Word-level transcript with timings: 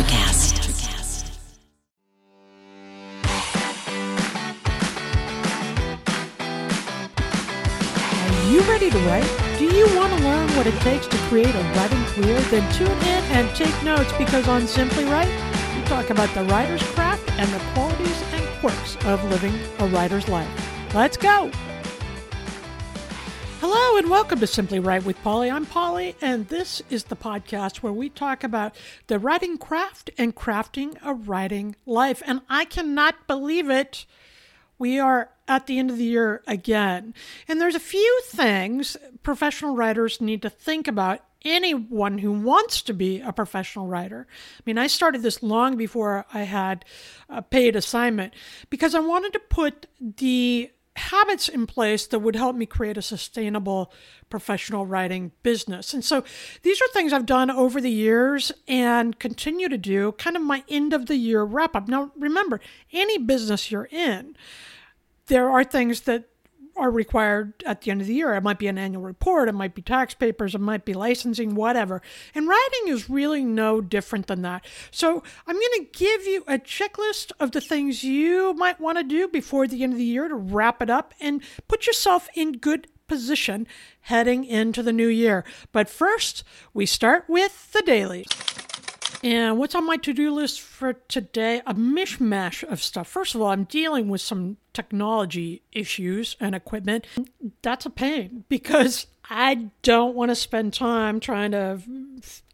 Are 0.00 0.06
you 8.50 8.60
ready 8.62 8.88
to 8.90 8.98
write? 9.00 9.28
Do 9.58 9.66
you 9.66 9.84
want 9.94 10.16
to 10.16 10.24
learn 10.24 10.48
what 10.56 10.66
it 10.66 10.74
takes 10.80 11.06
to 11.06 11.16
create 11.28 11.54
a 11.54 11.62
writing 11.76 12.02
career? 12.06 12.40
Then 12.40 12.72
tune 12.72 12.88
in 12.88 13.24
and 13.36 13.54
take 13.54 13.82
notes 13.82 14.10
because 14.16 14.48
on 14.48 14.66
Simply 14.66 15.04
Write, 15.04 15.28
we 15.76 15.82
talk 15.82 16.08
about 16.08 16.32
the 16.34 16.44
writer's 16.44 16.82
craft 16.82 17.30
and 17.32 17.50
the 17.52 17.58
qualities 17.74 18.22
and 18.32 18.42
quirks 18.60 18.96
of 19.04 19.22
living 19.24 19.52
a 19.80 19.86
writer's 19.88 20.28
life. 20.28 20.48
Let's 20.94 21.18
go! 21.18 21.50
Hello 23.60 23.98
and 23.98 24.08
welcome 24.08 24.40
to 24.40 24.46
Simply 24.46 24.80
Write 24.80 25.04
with 25.04 25.22
Polly. 25.22 25.50
I'm 25.50 25.66
Polly, 25.66 26.16
and 26.22 26.48
this 26.48 26.80
is 26.88 27.04
the 27.04 27.14
podcast 27.14 27.82
where 27.82 27.92
we 27.92 28.08
talk 28.08 28.42
about 28.42 28.74
the 29.06 29.18
writing 29.18 29.58
craft 29.58 30.08
and 30.16 30.34
crafting 30.34 30.96
a 31.04 31.12
writing 31.12 31.76
life. 31.84 32.22
And 32.24 32.40
I 32.48 32.64
cannot 32.64 33.26
believe 33.26 33.68
it. 33.68 34.06
We 34.78 34.98
are 34.98 35.28
at 35.46 35.66
the 35.66 35.78
end 35.78 35.90
of 35.90 35.98
the 35.98 36.04
year 36.04 36.42
again. 36.46 37.12
And 37.48 37.60
there's 37.60 37.74
a 37.74 37.80
few 37.80 38.22
things 38.24 38.96
professional 39.22 39.76
writers 39.76 40.22
need 40.22 40.40
to 40.40 40.48
think 40.48 40.88
about. 40.88 41.20
Anyone 41.44 42.16
who 42.16 42.32
wants 42.32 42.80
to 42.82 42.94
be 42.94 43.20
a 43.20 43.30
professional 43.30 43.86
writer. 43.86 44.26
I 44.30 44.62
mean, 44.64 44.78
I 44.78 44.86
started 44.86 45.20
this 45.20 45.42
long 45.42 45.76
before 45.76 46.24
I 46.32 46.44
had 46.44 46.86
a 47.28 47.42
paid 47.42 47.76
assignment 47.76 48.32
because 48.70 48.94
I 48.94 49.00
wanted 49.00 49.34
to 49.34 49.38
put 49.38 49.86
the 50.00 50.70
habits 51.00 51.48
in 51.48 51.66
place 51.66 52.06
that 52.06 52.20
would 52.20 52.36
help 52.36 52.56
me 52.56 52.66
create 52.66 52.96
a 52.96 53.02
sustainable 53.02 53.92
professional 54.28 54.86
writing 54.86 55.32
business. 55.42 55.92
And 55.92 56.04
so 56.04 56.24
these 56.62 56.80
are 56.80 56.88
things 56.92 57.12
I've 57.12 57.26
done 57.26 57.50
over 57.50 57.80
the 57.80 57.90
years 57.90 58.52
and 58.68 59.18
continue 59.18 59.68
to 59.68 59.78
do, 59.78 60.12
kind 60.12 60.36
of 60.36 60.42
my 60.42 60.62
end 60.68 60.92
of 60.92 61.06
the 61.06 61.16
year 61.16 61.42
wrap 61.42 61.74
up. 61.74 61.88
Now, 61.88 62.12
remember, 62.16 62.60
any 62.92 63.18
business 63.18 63.70
you're 63.70 63.88
in, 63.90 64.36
there 65.26 65.50
are 65.50 65.64
things 65.64 66.02
that 66.02 66.29
are 66.80 66.90
required 66.90 67.62
at 67.66 67.82
the 67.82 67.90
end 67.90 68.00
of 68.00 68.06
the 68.06 68.14
year. 68.14 68.34
It 68.34 68.42
might 68.42 68.58
be 68.58 68.66
an 68.66 68.78
annual 68.78 69.02
report, 69.02 69.48
it 69.48 69.52
might 69.52 69.74
be 69.74 69.82
tax 69.82 70.14
papers, 70.14 70.54
it 70.54 70.60
might 70.60 70.84
be 70.84 70.94
licensing, 70.94 71.54
whatever. 71.54 72.02
And 72.34 72.48
writing 72.48 72.88
is 72.88 73.10
really 73.10 73.44
no 73.44 73.80
different 73.80 74.26
than 74.26 74.42
that. 74.42 74.64
So 74.90 75.22
I'm 75.46 75.54
going 75.54 75.86
to 75.86 75.88
give 75.92 76.26
you 76.26 76.44
a 76.48 76.58
checklist 76.58 77.32
of 77.38 77.52
the 77.52 77.60
things 77.60 78.02
you 78.02 78.54
might 78.54 78.80
want 78.80 78.98
to 78.98 79.04
do 79.04 79.28
before 79.28 79.66
the 79.66 79.82
end 79.82 79.92
of 79.92 79.98
the 79.98 80.04
year 80.04 80.28
to 80.28 80.34
wrap 80.34 80.80
it 80.80 80.90
up 80.90 81.14
and 81.20 81.42
put 81.68 81.86
yourself 81.86 82.28
in 82.34 82.52
good 82.52 82.88
position 83.06 83.66
heading 84.02 84.44
into 84.44 84.82
the 84.82 84.92
new 84.92 85.08
year. 85.08 85.44
But 85.72 85.90
first, 85.90 86.44
we 86.72 86.86
start 86.86 87.24
with 87.28 87.72
the 87.72 87.82
dailies. 87.82 88.28
And 89.22 89.58
what's 89.58 89.74
on 89.74 89.86
my 89.86 89.98
to 89.98 90.14
do 90.14 90.32
list 90.32 90.60
for 90.60 90.94
today? 90.94 91.60
A 91.66 91.74
mishmash 91.74 92.62
of 92.64 92.82
stuff. 92.82 93.06
First 93.06 93.34
of 93.34 93.42
all, 93.42 93.48
I'm 93.48 93.64
dealing 93.64 94.08
with 94.08 94.22
some 94.22 94.56
technology 94.72 95.62
issues 95.72 96.36
and 96.40 96.54
equipment. 96.54 97.06
That's 97.60 97.84
a 97.84 97.90
pain 97.90 98.44
because 98.48 99.06
I 99.28 99.68
don't 99.82 100.14
want 100.14 100.30
to 100.30 100.34
spend 100.34 100.72
time 100.72 101.20
trying 101.20 101.52
to 101.52 101.80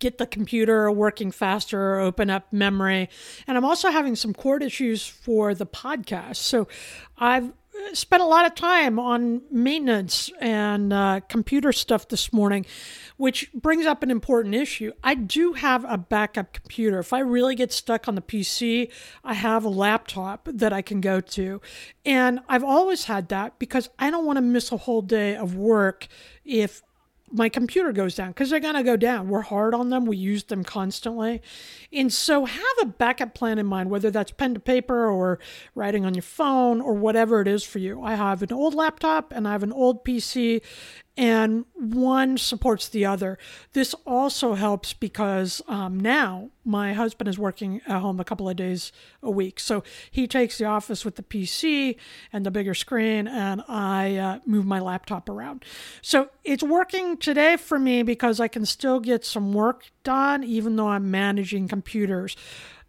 get 0.00 0.19
the 0.19 0.27
computer 0.27 0.91
working 0.91 1.31
faster, 1.31 1.94
or 1.94 2.00
open 2.00 2.31
up 2.31 2.53
memory. 2.53 3.09
And 3.47 3.56
I'm 3.56 3.64
also 3.64 3.91
having 3.91 4.17
some 4.17 4.34
cord 4.34 4.62
issues 4.62 5.06
for 5.06 5.55
the 5.55 5.67
podcast. 5.67 6.37
So 6.37 6.67
I've 7.17 7.53
spent 7.92 8.22
a 8.22 8.27
lot 8.27 8.47
of 8.47 8.55
time 8.55 8.98
on 8.98 9.42
maintenance 9.50 10.31
and 10.41 10.92
uh, 10.92 11.20
computer 11.28 11.72
stuff 11.72 12.09
this 12.09 12.33
morning, 12.33 12.67
which 13.17 13.50
brings 13.53 13.86
up 13.86 14.03
an 14.03 14.11
important 14.11 14.55
issue. 14.55 14.92
I 15.03 15.14
do 15.14 15.55
have 15.55 15.84
a 15.89 15.97
backup 15.98 16.53
computer. 16.53 16.98
If 16.98 17.12
I 17.12 17.20
really 17.20 17.55
get 17.55 17.72
stuck 17.72 18.09
on 18.09 18.14
the 18.14 18.20
PC, 18.20 18.91
I 19.25 19.34
have 19.34 19.64
a 19.64 19.69
laptop 19.69 20.48
that 20.53 20.72
I 20.72 20.83
can 20.83 21.00
go 21.00 21.20
to. 21.20 21.61
And 22.05 22.41
I've 22.48 22.65
always 22.65 23.05
had 23.05 23.28
that 23.28 23.59
because 23.59 23.88
I 23.99 24.10
don't 24.10 24.26
want 24.26 24.37
to 24.37 24.43
miss 24.43 24.71
a 24.72 24.76
whole 24.76 25.03
day 25.03 25.34
of 25.37 25.56
work 25.56 26.09
if 26.44 26.82
my 27.31 27.49
computer 27.49 27.93
goes 27.93 28.15
down 28.15 28.28
because 28.28 28.50
they're 28.50 28.60
going 28.60 28.75
to 28.75 28.82
go 28.82 28.97
down. 28.97 29.28
We're 29.28 29.41
hard 29.41 29.75
on 29.75 29.91
them, 29.91 30.06
we 30.06 30.16
use 30.16 30.44
them 30.44 30.62
constantly. 30.62 31.43
And 31.93 32.12
so, 32.12 32.44
have 32.44 32.62
a 32.82 32.87
backup 32.87 33.34
plan 33.34 33.59
in 33.59 33.66
mind, 33.66 33.91
whether 33.91 34.10
that's 34.10 34.31
pen 34.31 34.55
to 34.55 34.60
paper 34.60 35.10
or 35.10 35.38
writing 35.75 36.05
on 36.05 36.15
your 36.15 36.22
phone 36.22 36.81
or 36.81 36.94
whatever 36.94 37.41
it 37.41 37.49
is 37.49 37.65
for 37.65 37.78
you. 37.78 38.03
I 38.03 38.15
have 38.15 38.43
an 38.43 38.53
old 38.53 38.75
laptop 38.75 39.32
and 39.32 39.49
I 39.49 39.53
have 39.53 39.62
an 39.62 39.72
old 39.72 40.05
PC, 40.05 40.62
and 41.16 41.65
one 41.75 42.37
supports 42.37 42.88
the 42.88 43.06
other. 43.06 43.38
This 43.72 43.94
also 44.06 44.54
helps 44.54 44.93
because 44.93 45.62
um, 45.66 45.99
now 45.99 46.50
my 46.65 46.93
husband 46.93 47.28
is 47.28 47.38
working 47.38 47.81
at 47.87 48.00
home 48.00 48.21
a 48.21 48.25
couple 48.25 48.49
of 48.49 48.56
days 48.56 48.93
a 49.22 49.31
week. 49.31 49.59
So 49.59 49.82
he 50.10 50.26
takes 50.26 50.59
the 50.59 50.66
office 50.66 51.05
with 51.05 51.16
the 51.16 51.22
PC 51.22 51.97
and 52.32 52.44
the 52.44 52.50
bigger 52.50 52.75
screen, 52.75 53.26
and 53.26 53.62
I 53.66 54.16
uh, 54.16 54.38
move 54.44 54.66
my 54.66 54.81
laptop 54.81 55.28
around. 55.28 55.65
So 56.03 56.28
it's 56.44 56.62
working 56.62 57.16
today 57.16 57.56
for 57.56 57.78
me 57.78 58.03
because 58.03 58.38
I 58.41 58.49
can 58.49 58.66
still 58.66 59.00
get 59.00 59.25
some 59.25 59.53
work 59.53 59.91
done, 60.03 60.44
even 60.44 60.76
though 60.76 60.88
I'm 60.88 61.10
managing 61.10 61.69
computers. 61.69 62.37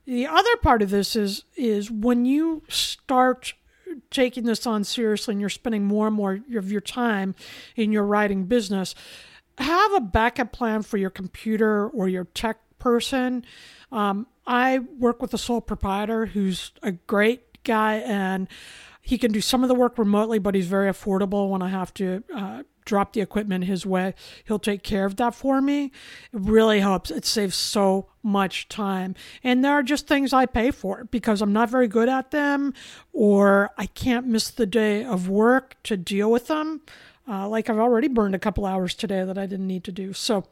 The 0.06 0.26
other 0.26 0.56
part 0.62 0.82
of 0.82 0.90
this 0.90 1.16
is 1.16 1.44
is 1.56 1.92
when 1.92 2.26
you 2.26 2.64
start 2.70 3.54
taking 4.12 4.46
this 4.46 4.66
on 4.66 4.84
seriously 4.84 5.34
and 5.34 5.42
you're 5.42 5.50
spending 5.50 5.86
more 5.86 6.08
and 6.08 6.16
more 6.16 6.40
of 6.56 6.72
your 6.72 6.82
time 6.82 7.36
in 7.76 7.92
your 7.92 8.04
writing 8.04 8.46
business, 8.46 8.96
have 9.58 9.94
a 9.94 10.02
backup 10.02 10.52
plan 10.52 10.82
for 10.82 10.98
your 10.98 11.10
computer 11.10 11.88
or 11.88 12.08
your 12.08 12.26
tech 12.26 12.60
person. 12.80 13.44
Um, 13.92 14.28
I 14.46 14.80
work 14.80 15.22
with 15.22 15.34
a 15.34 15.38
sole 15.38 15.62
proprietor 15.62 16.28
who's 16.28 16.72
a 16.84 16.92
great 16.92 17.64
guy 17.64 17.96
and 17.96 18.48
he 19.08 19.18
can 19.18 19.32
do 19.32 19.40
some 19.40 19.64
of 19.64 19.70
the 19.70 19.74
work 19.74 19.98
remotely, 19.98 20.38
but 20.38 20.54
he's 20.54 20.68
very 20.68 20.92
affordable 20.92 21.50
when 21.50 21.62
I 21.62 21.70
have 21.70 21.94
to 21.94 22.26
uh, 22.36 22.64
drop 22.84 23.14
the 23.14 23.22
equipment 23.22 23.64
his 23.64 23.86
way. 23.86 24.14
He'll 24.44 24.60
take 24.60 24.84
care 24.84 25.06
of 25.06 25.16
that 25.16 25.34
for 25.34 25.62
me. 25.62 25.86
It 25.86 25.92
really 26.42 26.82
helps. 26.82 27.10
It 27.10 27.24
saves 27.24 27.56
so 27.56 28.10
much 28.22 28.68
time. 28.68 29.16
And 29.46 29.64
there 29.64 29.72
are 29.72 29.82
just 29.82 30.08
things 30.08 30.34
I 30.34 30.46
pay 30.46 30.72
for 30.72 31.06
because 31.06 31.42
I'm 31.42 31.54
not 31.54 31.70
very 31.70 31.88
good 31.88 32.10
at 32.10 32.32
them 32.32 32.74
or 33.14 33.70
I 33.78 33.86
can't 33.86 34.28
miss 34.28 34.50
the 34.50 34.66
day 34.66 35.06
of 35.06 35.30
work 35.30 35.78
to 35.84 35.96
deal 35.96 36.30
with 36.30 36.48
them. 36.48 36.82
Uh, 37.26 37.48
like 37.48 37.70
I've 37.70 37.80
already 37.80 38.10
burned 38.10 38.36
a 38.36 38.40
couple 38.40 38.66
hours 38.66 38.94
today 38.94 39.24
that 39.24 39.38
I 39.38 39.46
didn't 39.46 39.68
need 39.68 39.86
to 39.86 39.94
do. 39.94 40.12
So 40.12 40.44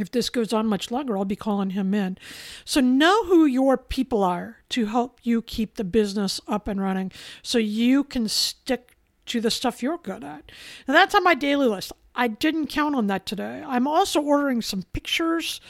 if 0.00 0.10
this 0.10 0.30
goes 0.30 0.52
on 0.52 0.66
much 0.66 0.90
longer, 0.90 1.16
I'll 1.16 1.24
be 1.24 1.36
calling 1.36 1.70
him 1.70 1.94
in. 1.94 2.18
So 2.64 2.80
know 2.80 3.24
who 3.24 3.44
your 3.46 3.76
people 3.76 4.22
are 4.22 4.58
to 4.70 4.86
help 4.86 5.20
you 5.22 5.42
keep 5.42 5.76
the 5.76 5.84
business 5.84 6.40
up 6.46 6.68
and 6.68 6.80
running 6.80 7.12
so 7.42 7.58
you 7.58 8.04
can 8.04 8.28
stick 8.28 8.96
to 9.26 9.40
the 9.40 9.50
stuff 9.50 9.82
you're 9.82 9.98
good 9.98 10.24
at. 10.24 10.50
Now, 10.86 10.94
that's 10.94 11.14
on 11.14 11.22
my 11.22 11.34
daily 11.34 11.66
list. 11.66 11.92
I 12.14 12.28
didn't 12.28 12.66
count 12.66 12.96
on 12.96 13.06
that 13.06 13.26
today. 13.26 13.62
I'm 13.66 13.86
also 13.86 14.20
ordering 14.20 14.62
some 14.62 14.82
pictures 14.92 15.60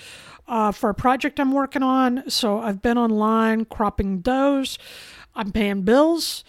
uh, 0.46 0.72
for 0.72 0.88
a 0.90 0.94
project 0.94 1.38
I'm 1.38 1.52
working 1.52 1.82
on. 1.82 2.28
So 2.30 2.60
I've 2.60 2.80
been 2.80 2.96
online 2.96 3.66
cropping 3.66 4.22
those. 4.22 4.78
I'm 5.34 5.52
paying 5.52 5.82
bills. 5.82 6.44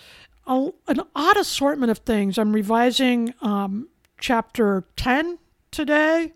A, 0.48 0.70
an 0.88 1.02
odd 1.16 1.38
assortment 1.38 1.92
of 1.92 2.00
things. 2.00 2.38
I'm 2.38 2.54
revising 2.54 3.34
um, 3.42 3.90
chapter 4.20 4.86
10 4.96 5.38
today 5.72 6.34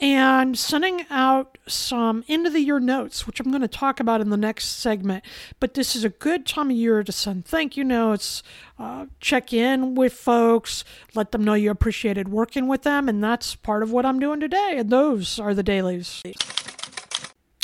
and 0.00 0.58
sending 0.58 1.04
out 1.10 1.58
some 1.66 2.24
end 2.26 2.46
of 2.46 2.54
the 2.54 2.60
year 2.60 2.80
notes, 2.80 3.26
which 3.26 3.38
I'm 3.38 3.50
going 3.50 3.60
to 3.60 3.68
talk 3.68 4.00
about 4.00 4.22
in 4.22 4.30
the 4.30 4.36
next 4.36 4.78
segment. 4.78 5.22
But 5.60 5.74
this 5.74 5.94
is 5.94 6.04
a 6.04 6.08
good 6.08 6.46
time 6.46 6.70
of 6.70 6.76
year 6.76 7.04
to 7.04 7.12
send 7.12 7.44
thank 7.44 7.76
you 7.76 7.84
notes, 7.84 8.42
uh, 8.78 9.06
check 9.20 9.52
in 9.52 9.94
with 9.94 10.14
folks, 10.14 10.84
let 11.14 11.32
them 11.32 11.44
know 11.44 11.52
you 11.52 11.70
appreciated 11.70 12.28
working 12.28 12.66
with 12.66 12.82
them. 12.82 13.10
And 13.10 13.22
that's 13.22 13.54
part 13.54 13.82
of 13.82 13.92
what 13.92 14.06
I'm 14.06 14.18
doing 14.18 14.40
today. 14.40 14.76
And 14.78 14.88
those 14.88 15.38
are 15.38 15.52
the 15.52 15.62
dailies. 15.62 16.22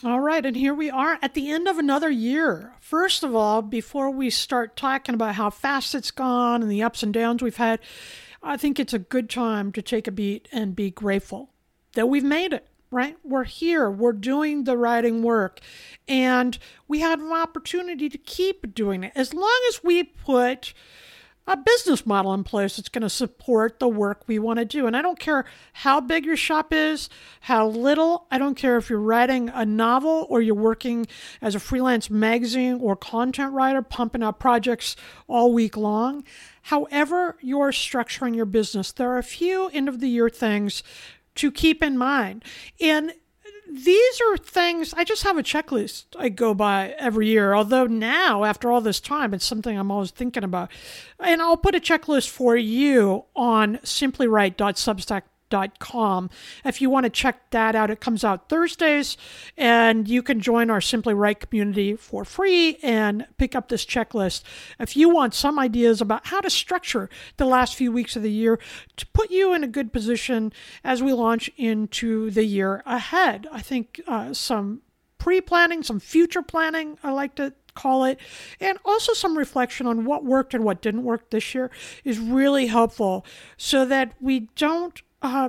All 0.05 0.21
right, 0.21 0.45
and 0.45 0.55
here 0.55 0.75
we 0.75 0.91
are 0.91 1.19
at 1.23 1.33
the 1.33 1.51
end 1.51 1.67
of 1.67 1.79
another 1.79 2.11
year. 2.11 2.75
First 2.81 3.25
of 3.25 3.35
all, 3.35 3.63
before 3.63 4.11
we 4.11 4.29
start 4.29 4.77
talking 4.77 5.15
about 5.15 5.37
how 5.37 5.49
fast 5.49 5.95
it's 5.95 6.11
gone 6.11 6.61
and 6.61 6.71
the 6.71 6.83
ups 6.83 7.03
and 7.03 7.15
downs 7.15 7.43
we've 7.43 7.57
had, 7.57 7.81
I 8.43 8.59
think 8.59 8.79
it's 8.79 8.93
a 8.93 8.99
good 8.99 9.31
time 9.31 9.73
to 9.73 9.81
take 9.81 10.07
a 10.07 10.13
beat 10.13 10.49
and 10.53 10.77
be 10.77 10.91
grateful 10.91 11.51
that 11.97 12.09
we've 12.09 12.25
made 12.25 12.53
it, 12.53 12.69
right? 12.91 13.17
We're 13.25 13.45
here, 13.45 13.91
we're 13.91 14.13
doing 14.13 14.65
the 14.65 14.77
writing 14.77 15.23
work, 15.23 15.61
and 16.07 16.57
we 16.87 17.01
have 17.01 17.21
an 17.21 17.33
opportunity 17.33 18.09
to 18.09 18.19
keep 18.19 18.75
doing 18.75 19.03
it 19.03 19.13
as 19.17 19.35
long 19.35 19.61
as 19.71 19.83
we 19.83 20.05
put 20.05 20.73
a 21.49 21.57
business 21.57 22.05
model 22.05 22.35
in 22.35 22.43
place 22.43 22.77
that's 22.77 22.89
going 22.89 23.03
to 23.03 23.09
support 23.09 23.79
the 23.79 23.89
work 23.89 24.25
we 24.27 24.39
want 24.39 24.59
to 24.59 24.65
do. 24.65 24.87
And 24.87 24.97
I 24.97 25.03
don't 25.03 25.19
care 25.19 25.45
how 25.75 26.01
big 26.01 26.25
your 26.25 26.37
shop 26.37 26.73
is, 26.73 27.09
how 27.43 27.69
little, 27.69 28.27
I 28.33 28.39
don't 28.39 28.57
care 28.57 28.77
if 28.77 28.91
you're 28.91 28.99
writing 28.99 29.49
a 29.51 29.65
novel 29.65 30.27
or 30.29 30.41
you're 30.41 30.57
working 30.57 31.07
as 31.41 31.55
a 31.55 31.61
freelance 31.61 32.11
magazine 32.11 32.79
or 32.81 32.97
content 32.97 33.53
writer, 33.53 33.81
pumping 33.81 34.25
out 34.25 34.41
projects 34.41 34.97
all 35.29 35.53
week 35.53 35.77
long. 35.77 36.25
However, 36.63 37.37
you're 37.41 37.71
structuring 37.71 38.35
your 38.35 38.47
business, 38.47 38.91
there 38.91 39.13
are 39.13 39.19
a 39.19 39.23
few 39.23 39.69
end 39.69 39.89
of 39.89 40.01
the 40.01 40.09
year 40.09 40.29
things 40.29 40.83
to 41.37 41.51
keep 41.51 41.83
in 41.83 41.97
mind. 41.97 42.45
And 42.81 43.13
these 43.69 44.21
are 44.29 44.37
things 44.37 44.95
I 44.95 45.05
just 45.05 45.25
have 45.25 45.37
a 45.37 45.43
checklist 45.43 46.05
I 46.19 46.29
go 46.29 46.55
by 46.55 46.95
every 46.99 47.29
year. 47.29 47.55
Although 47.55 47.87
now, 47.87 48.45
after 48.45 48.71
all 48.71 48.81
this 48.81 49.01
time, 49.01 49.35
it's 49.35 49.45
something 49.45 49.77
I'm 49.77 49.91
always 49.91 50.11
thinking 50.11 50.45
about. 50.45 50.71
And 51.19 51.43
I'll 51.43 51.57
put 51.57 51.75
a 51.75 51.81
checklist 51.81 52.29
for 52.29 52.57
you 52.57 53.25
on 53.35 53.79
simplywrite.substack.com 53.79 55.31
com. 55.79 56.31
If 56.65 56.81
you 56.81 56.91
want 56.91 57.05
to 57.05 57.11
check 57.11 57.51
that 57.51 57.75
out, 57.75 57.91
it 57.91 58.01
comes 58.01 58.25
out 58.25 58.49
Thursdays, 58.49 59.17
and 59.57 60.09
you 60.09 60.23
can 60.23 60.41
join 60.41 60.71
our 60.71 60.81
Simply 60.81 61.15
Write 61.15 61.41
community 61.41 61.97
for 61.97 62.25
free 62.25 62.79
and 62.83 63.27
pick 63.39 63.55
up 63.55 63.69
this 63.69 63.85
checklist. 63.85 64.43
If 64.79 64.97
you 64.97 65.09
want 65.09 65.35
some 65.35 65.59
ideas 65.59 66.01
about 66.01 66.27
how 66.27 66.41
to 66.41 66.51
structure 66.51 67.09
the 67.37 67.47
last 67.47 67.75
few 67.75 67.93
weeks 67.93 68.17
of 68.17 68.23
the 68.23 68.31
year 68.31 68.59
to 68.97 69.07
put 69.09 69.31
you 69.31 69.53
in 69.53 69.65
a 69.65 69.69
good 69.69 69.93
position 69.93 70.53
as 70.85 71.03
we 71.03 71.13
launch 71.13 71.51
into 71.57 72.31
the 72.31 72.45
year 72.45 72.83
ahead, 72.87 73.47
I 73.53 73.63
think 73.63 74.01
uh, 74.07 74.33
some 74.33 74.83
pre 75.19 75.41
planning, 75.41 75.83
some 75.83 76.01
future 76.01 76.43
planning, 76.43 76.99
I 77.03 77.13
like 77.13 77.35
to 77.37 77.53
call 77.75 78.05
it, 78.05 78.19
and 78.61 78.79
also 78.85 79.13
some 79.13 79.39
reflection 79.39 79.87
on 79.87 80.05
what 80.05 80.25
worked 80.25 80.55
and 80.55 80.65
what 80.65 80.83
didn't 80.83 81.05
work 81.05 81.31
this 81.31 81.55
year 81.55 81.71
is 82.05 82.19
really 82.19 82.67
helpful 82.67 83.25
so 83.57 83.85
that 83.85 84.15
we 84.21 84.49
don't 84.57 85.03
uh, 85.27 85.49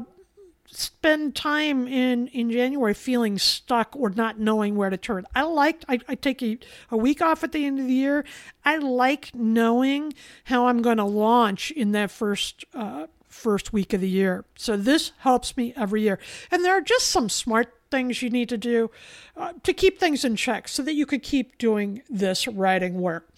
spend 0.67 1.35
time 1.35 1.87
in 1.87 2.27
in 2.27 2.51
January 2.51 2.93
feeling 2.93 3.37
stuck 3.37 3.95
or 3.95 4.09
not 4.09 4.39
knowing 4.39 4.75
where 4.75 4.89
to 4.89 4.97
turn. 4.97 5.25
I 5.33 5.43
like 5.43 5.83
I, 5.87 5.99
I 6.07 6.15
take 6.15 6.43
a, 6.43 6.57
a 6.91 6.97
week 6.97 7.21
off 7.21 7.43
at 7.43 7.51
the 7.51 7.65
end 7.65 7.79
of 7.79 7.87
the 7.87 7.93
year. 7.93 8.25
I 8.65 8.77
like 8.77 9.33
knowing 9.33 10.13
how 10.45 10.67
I'm 10.67 10.81
going 10.81 10.97
to 10.97 11.05
launch 11.05 11.71
in 11.71 11.93
that 11.93 12.11
first 12.11 12.65
uh, 12.73 13.07
first 13.27 13.71
week 13.71 13.93
of 13.93 14.01
the 14.01 14.09
year. 14.09 14.45
So 14.55 14.75
this 14.75 15.11
helps 15.19 15.55
me 15.55 15.73
every 15.75 16.01
year. 16.01 16.19
And 16.51 16.63
there 16.63 16.73
are 16.73 16.81
just 16.81 17.07
some 17.07 17.29
smart 17.29 17.73
things 17.89 18.21
you 18.21 18.29
need 18.29 18.49
to 18.49 18.57
do 18.57 18.91
uh, 19.37 19.53
to 19.63 19.73
keep 19.73 19.99
things 19.99 20.25
in 20.25 20.35
check 20.35 20.67
so 20.67 20.83
that 20.83 20.93
you 20.93 21.05
could 21.05 21.23
keep 21.23 21.57
doing 21.57 22.01
this 22.09 22.47
writing 22.47 22.95
work. 22.99 23.29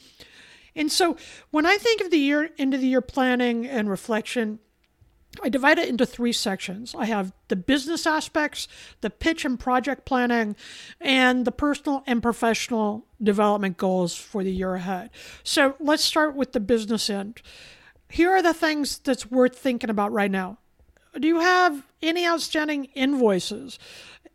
And 0.75 0.91
so 0.91 1.17
when 1.51 1.65
I 1.65 1.77
think 1.77 2.01
of 2.01 2.09
the 2.09 2.17
year 2.17 2.49
end 2.57 2.73
of 2.73 2.81
the 2.81 2.87
year 2.87 3.01
planning 3.01 3.67
and 3.67 3.89
reflection, 3.89 4.59
I 5.41 5.49
divide 5.49 5.79
it 5.79 5.89
into 5.89 6.05
three 6.05 6.33
sections. 6.33 6.93
I 6.97 7.05
have 7.05 7.31
the 7.47 7.55
business 7.55 8.05
aspects, 8.05 8.67
the 9.01 9.09
pitch 9.09 9.45
and 9.45 9.59
project 9.59 10.05
planning, 10.05 10.55
and 10.99 11.45
the 11.45 11.51
personal 11.51 12.03
and 12.05 12.21
professional 12.21 13.05
development 13.21 13.77
goals 13.77 14.15
for 14.15 14.43
the 14.43 14.51
year 14.51 14.75
ahead. 14.75 15.09
So 15.43 15.75
let's 15.79 16.03
start 16.03 16.35
with 16.35 16.53
the 16.53 16.59
business 16.59 17.09
end. 17.09 17.41
Here 18.09 18.31
are 18.31 18.41
the 18.41 18.53
things 18.53 18.99
that's 18.99 19.29
worth 19.29 19.57
thinking 19.57 19.89
about 19.89 20.11
right 20.11 20.31
now. 20.31 20.57
Do 21.19 21.27
you 21.27 21.39
have 21.39 21.87
any 22.01 22.27
outstanding 22.27 22.85
invoices? 22.95 23.79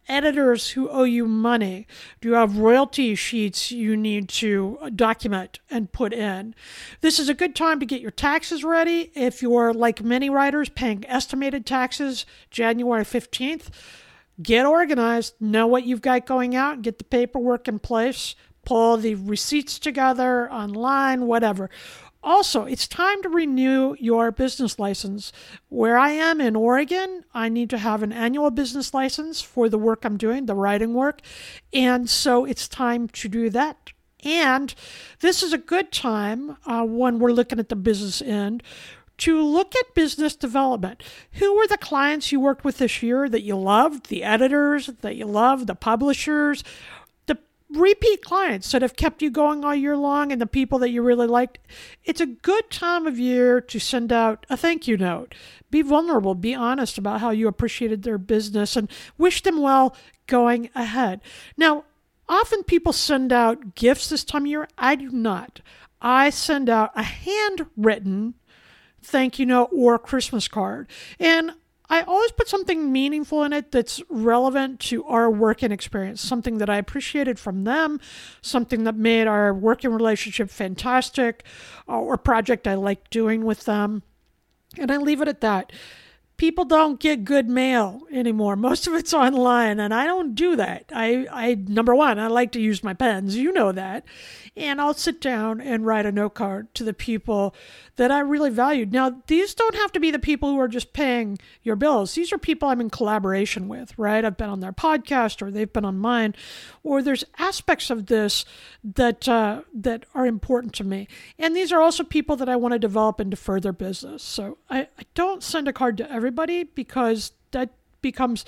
Editors 0.08 0.70
who 0.70 0.88
owe 0.88 1.04
you 1.04 1.26
money? 1.26 1.86
Do 2.20 2.28
you 2.28 2.34
have 2.34 2.58
royalty 2.58 3.14
sheets 3.14 3.70
you 3.70 3.96
need 3.96 4.28
to 4.30 4.78
uh, 4.80 4.90
document 4.90 5.60
and 5.70 5.92
put 5.92 6.12
in? 6.12 6.54
This 7.00 7.18
is 7.18 7.28
a 7.28 7.34
good 7.34 7.54
time 7.54 7.80
to 7.80 7.86
get 7.86 8.00
your 8.00 8.10
taxes 8.10 8.64
ready. 8.64 9.10
If 9.14 9.42
you're 9.42 9.72
like 9.72 10.02
many 10.02 10.30
writers 10.30 10.68
paying 10.68 11.04
estimated 11.08 11.66
taxes 11.66 12.26
January 12.50 13.04
15th, 13.04 13.68
get 14.42 14.66
organized, 14.66 15.34
know 15.40 15.66
what 15.66 15.84
you've 15.84 16.02
got 16.02 16.26
going 16.26 16.54
out, 16.56 16.82
get 16.82 16.98
the 16.98 17.04
paperwork 17.04 17.68
in 17.68 17.78
place, 17.78 18.34
pull 18.64 18.96
the 18.96 19.14
receipts 19.14 19.78
together 19.78 20.50
online, 20.52 21.26
whatever. 21.26 21.70
Also, 22.24 22.64
it's 22.64 22.88
time 22.88 23.22
to 23.22 23.28
renew 23.28 23.94
your 24.00 24.32
business 24.32 24.78
license. 24.78 25.30
Where 25.68 25.98
I 25.98 26.10
am 26.12 26.40
in 26.40 26.56
Oregon, 26.56 27.24
I 27.34 27.50
need 27.50 27.68
to 27.70 27.78
have 27.78 28.02
an 28.02 28.12
annual 28.12 28.50
business 28.50 28.94
license 28.94 29.42
for 29.42 29.68
the 29.68 29.76
work 29.76 30.04
I'm 30.04 30.16
doing, 30.16 30.46
the 30.46 30.54
writing 30.54 30.94
work. 30.94 31.20
And 31.74 32.08
so 32.08 32.46
it's 32.46 32.66
time 32.66 33.08
to 33.08 33.28
do 33.28 33.50
that. 33.50 33.92
And 34.24 34.74
this 35.20 35.42
is 35.42 35.52
a 35.52 35.58
good 35.58 35.92
time 35.92 36.56
uh, 36.64 36.84
when 36.84 37.18
we're 37.18 37.32
looking 37.32 37.58
at 37.58 37.68
the 37.68 37.76
business 37.76 38.22
end 38.22 38.62
to 39.18 39.40
look 39.42 39.74
at 39.76 39.94
business 39.94 40.34
development. 40.34 41.02
Who 41.32 41.54
were 41.54 41.66
the 41.66 41.76
clients 41.76 42.32
you 42.32 42.40
worked 42.40 42.64
with 42.64 42.78
this 42.78 43.02
year 43.02 43.28
that 43.28 43.42
you 43.42 43.54
loved, 43.54 44.08
the 44.08 44.24
editors 44.24 44.86
that 45.02 45.16
you 45.16 45.26
loved, 45.26 45.66
the 45.66 45.74
publishers? 45.74 46.64
Repeat 47.76 48.22
clients 48.22 48.70
that 48.72 48.82
have 48.82 48.96
kept 48.96 49.22
you 49.22 49.30
going 49.30 49.64
all 49.64 49.74
year 49.74 49.96
long 49.96 50.32
and 50.32 50.40
the 50.40 50.46
people 50.46 50.78
that 50.80 50.90
you 50.90 51.02
really 51.02 51.26
liked, 51.26 51.58
it's 52.04 52.20
a 52.20 52.26
good 52.26 52.70
time 52.70 53.06
of 53.06 53.18
year 53.18 53.60
to 53.60 53.78
send 53.78 54.12
out 54.12 54.46
a 54.48 54.56
thank 54.56 54.86
you 54.88 54.96
note. 54.96 55.34
Be 55.70 55.82
vulnerable, 55.82 56.34
be 56.34 56.54
honest 56.54 56.98
about 56.98 57.20
how 57.20 57.30
you 57.30 57.48
appreciated 57.48 58.02
their 58.02 58.18
business 58.18 58.76
and 58.76 58.90
wish 59.18 59.42
them 59.42 59.60
well 59.60 59.96
going 60.26 60.70
ahead. 60.74 61.20
Now, 61.56 61.84
often 62.28 62.62
people 62.62 62.92
send 62.92 63.32
out 63.32 63.74
gifts 63.74 64.08
this 64.08 64.24
time 64.24 64.42
of 64.42 64.48
year. 64.48 64.68
I 64.78 64.94
do 64.94 65.10
not. 65.10 65.60
I 66.00 66.30
send 66.30 66.68
out 66.68 66.92
a 66.94 67.02
handwritten 67.02 68.34
thank 69.04 69.38
you 69.38 69.46
note 69.46 69.68
or 69.72 69.98
Christmas 69.98 70.48
card. 70.48 70.88
And 71.20 71.52
I 71.90 72.02
always 72.02 72.32
put 72.32 72.48
something 72.48 72.90
meaningful 72.90 73.44
in 73.44 73.52
it 73.52 73.70
that's 73.70 74.02
relevant 74.08 74.80
to 74.80 75.04
our 75.04 75.30
working 75.30 75.70
experience, 75.70 76.20
something 76.20 76.58
that 76.58 76.70
I 76.70 76.76
appreciated 76.78 77.38
from 77.38 77.64
them, 77.64 78.00
something 78.40 78.84
that 78.84 78.96
made 78.96 79.26
our 79.26 79.52
working 79.52 79.92
relationship 79.92 80.50
fantastic, 80.50 81.44
uh, 81.88 81.98
or 81.98 82.16
project 82.16 82.66
I 82.66 82.74
liked 82.74 83.10
doing 83.10 83.44
with 83.44 83.64
them. 83.64 84.02
And 84.78 84.90
I 84.90 84.96
leave 84.96 85.20
it 85.20 85.28
at 85.28 85.42
that 85.42 85.72
people 86.36 86.64
don't 86.64 86.98
get 87.00 87.24
good 87.24 87.48
mail 87.48 88.02
anymore. 88.10 88.56
Most 88.56 88.86
of 88.86 88.94
it's 88.94 89.14
online, 89.14 89.78
and 89.78 89.94
I 89.94 90.06
don't 90.06 90.34
do 90.34 90.56
that. 90.56 90.84
I, 90.92 91.26
I 91.30 91.54
number 91.54 91.94
one, 91.94 92.18
I 92.18 92.26
like 92.26 92.52
to 92.52 92.60
use 92.60 92.82
my 92.82 92.94
pens. 92.94 93.36
You 93.36 93.52
know 93.52 93.72
that, 93.72 94.04
and 94.56 94.80
I'll 94.80 94.94
sit 94.94 95.20
down 95.20 95.60
and 95.60 95.86
write 95.86 96.06
a 96.06 96.12
note 96.12 96.34
card 96.34 96.74
to 96.74 96.84
the 96.84 96.94
people 96.94 97.54
that 97.96 98.10
I 98.10 98.18
really 98.20 98.50
valued. 98.50 98.92
Now, 98.92 99.22
these 99.28 99.54
don't 99.54 99.76
have 99.76 99.92
to 99.92 100.00
be 100.00 100.10
the 100.10 100.18
people 100.18 100.50
who 100.50 100.58
are 100.58 100.68
just 100.68 100.92
paying 100.92 101.38
your 101.62 101.76
bills. 101.76 102.14
These 102.14 102.32
are 102.32 102.38
people 102.38 102.68
I'm 102.68 102.80
in 102.80 102.90
collaboration 102.90 103.68
with, 103.68 103.96
right? 103.96 104.24
I've 104.24 104.36
been 104.36 104.50
on 104.50 104.60
their 104.60 104.72
podcast, 104.72 105.40
or 105.40 105.50
they've 105.50 105.72
been 105.72 105.84
on 105.84 105.98
mine, 105.98 106.34
or 106.82 107.02
there's 107.02 107.24
aspects 107.38 107.90
of 107.90 108.06
this 108.06 108.44
that 108.82 109.28
uh, 109.28 109.62
that 109.72 110.04
are 110.14 110.26
important 110.26 110.72
to 110.74 110.84
me, 110.84 111.08
and 111.38 111.54
these 111.54 111.72
are 111.72 111.80
also 111.80 112.02
people 112.02 112.36
that 112.36 112.48
I 112.48 112.56
want 112.56 112.72
to 112.72 112.78
develop 112.78 113.20
into 113.20 113.36
further 113.36 113.72
business. 113.72 114.22
So 114.22 114.58
I, 114.68 114.88
I 114.98 115.04
don't 115.14 115.42
send 115.42 115.68
a 115.68 115.72
card 115.72 115.96
to 115.98 116.10
every 116.10 116.23
everybody 116.24 116.64
because 116.64 117.32
that 117.50 117.68
becomes 118.00 118.46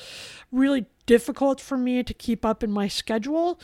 really 0.50 0.86
difficult 1.04 1.60
for 1.60 1.76
me 1.76 2.02
to 2.02 2.14
keep 2.14 2.42
up 2.42 2.64
in 2.64 2.70
my 2.70 2.88
schedule. 2.88 3.60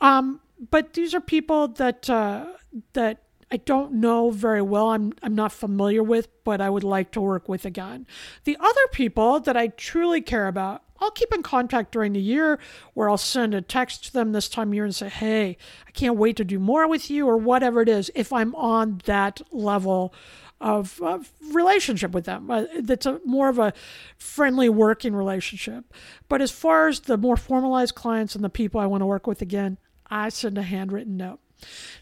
Um, 0.00 0.40
but 0.70 0.94
these 0.94 1.12
are 1.12 1.20
people 1.20 1.66
that 1.66 2.08
uh, 2.08 2.46
that 2.92 3.22
I 3.50 3.56
don't 3.56 3.94
know 3.94 4.30
very 4.30 4.62
well. 4.62 4.90
I'm 4.90 5.12
I'm 5.24 5.34
not 5.34 5.52
familiar 5.52 6.04
with, 6.04 6.28
but 6.44 6.60
I 6.60 6.70
would 6.70 6.84
like 6.84 7.10
to 7.12 7.20
work 7.20 7.48
with 7.48 7.64
again. 7.64 8.06
The 8.44 8.56
other 8.60 8.86
people 8.92 9.40
that 9.40 9.56
I 9.56 9.68
truly 9.68 10.20
care 10.20 10.46
about, 10.46 10.84
I'll 11.00 11.10
keep 11.10 11.34
in 11.34 11.42
contact 11.42 11.90
during 11.90 12.12
the 12.12 12.20
year, 12.20 12.60
where 12.94 13.10
I'll 13.10 13.18
send 13.18 13.54
a 13.54 13.60
text 13.60 14.04
to 14.04 14.12
them 14.12 14.30
this 14.30 14.48
time 14.48 14.68
of 14.68 14.74
year 14.74 14.84
and 14.84 14.94
say, 14.94 15.08
"Hey, 15.08 15.56
I 15.84 15.90
can't 15.90 16.16
wait 16.16 16.36
to 16.36 16.44
do 16.44 16.60
more 16.60 16.86
with 16.86 17.10
you," 17.10 17.26
or 17.26 17.36
whatever 17.36 17.82
it 17.82 17.88
is. 17.88 18.08
If 18.14 18.32
I'm 18.32 18.54
on 18.54 19.00
that 19.06 19.40
level 19.50 20.14
of, 20.60 21.00
of 21.02 21.30
relationship 21.52 22.12
with 22.12 22.24
them. 22.24 22.50
Uh, 22.50 22.64
that's 22.80 23.06
a 23.06 23.20
more 23.24 23.48
of 23.48 23.58
a 23.58 23.72
friendly 24.16 24.68
working 24.68 25.14
relationship. 25.14 25.92
But 26.28 26.42
as 26.42 26.50
far 26.50 26.88
as 26.88 27.00
the 27.00 27.16
more 27.16 27.36
formalized 27.36 27.94
clients 27.94 28.34
and 28.34 28.42
the 28.42 28.50
people 28.50 28.80
I 28.80 28.86
want 28.86 29.02
to 29.02 29.06
work 29.06 29.26
with 29.26 29.42
again, 29.42 29.78
I 30.10 30.30
send 30.30 30.58
a 30.58 30.62
handwritten 30.62 31.16
note. 31.16 31.40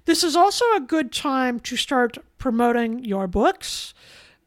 This 0.04 0.22
is 0.22 0.36
also 0.36 0.64
a 0.74 0.80
good 0.80 1.12
time 1.12 1.60
to 1.60 1.76
start 1.76 2.18
promoting 2.38 3.04
your 3.04 3.26
books 3.26 3.94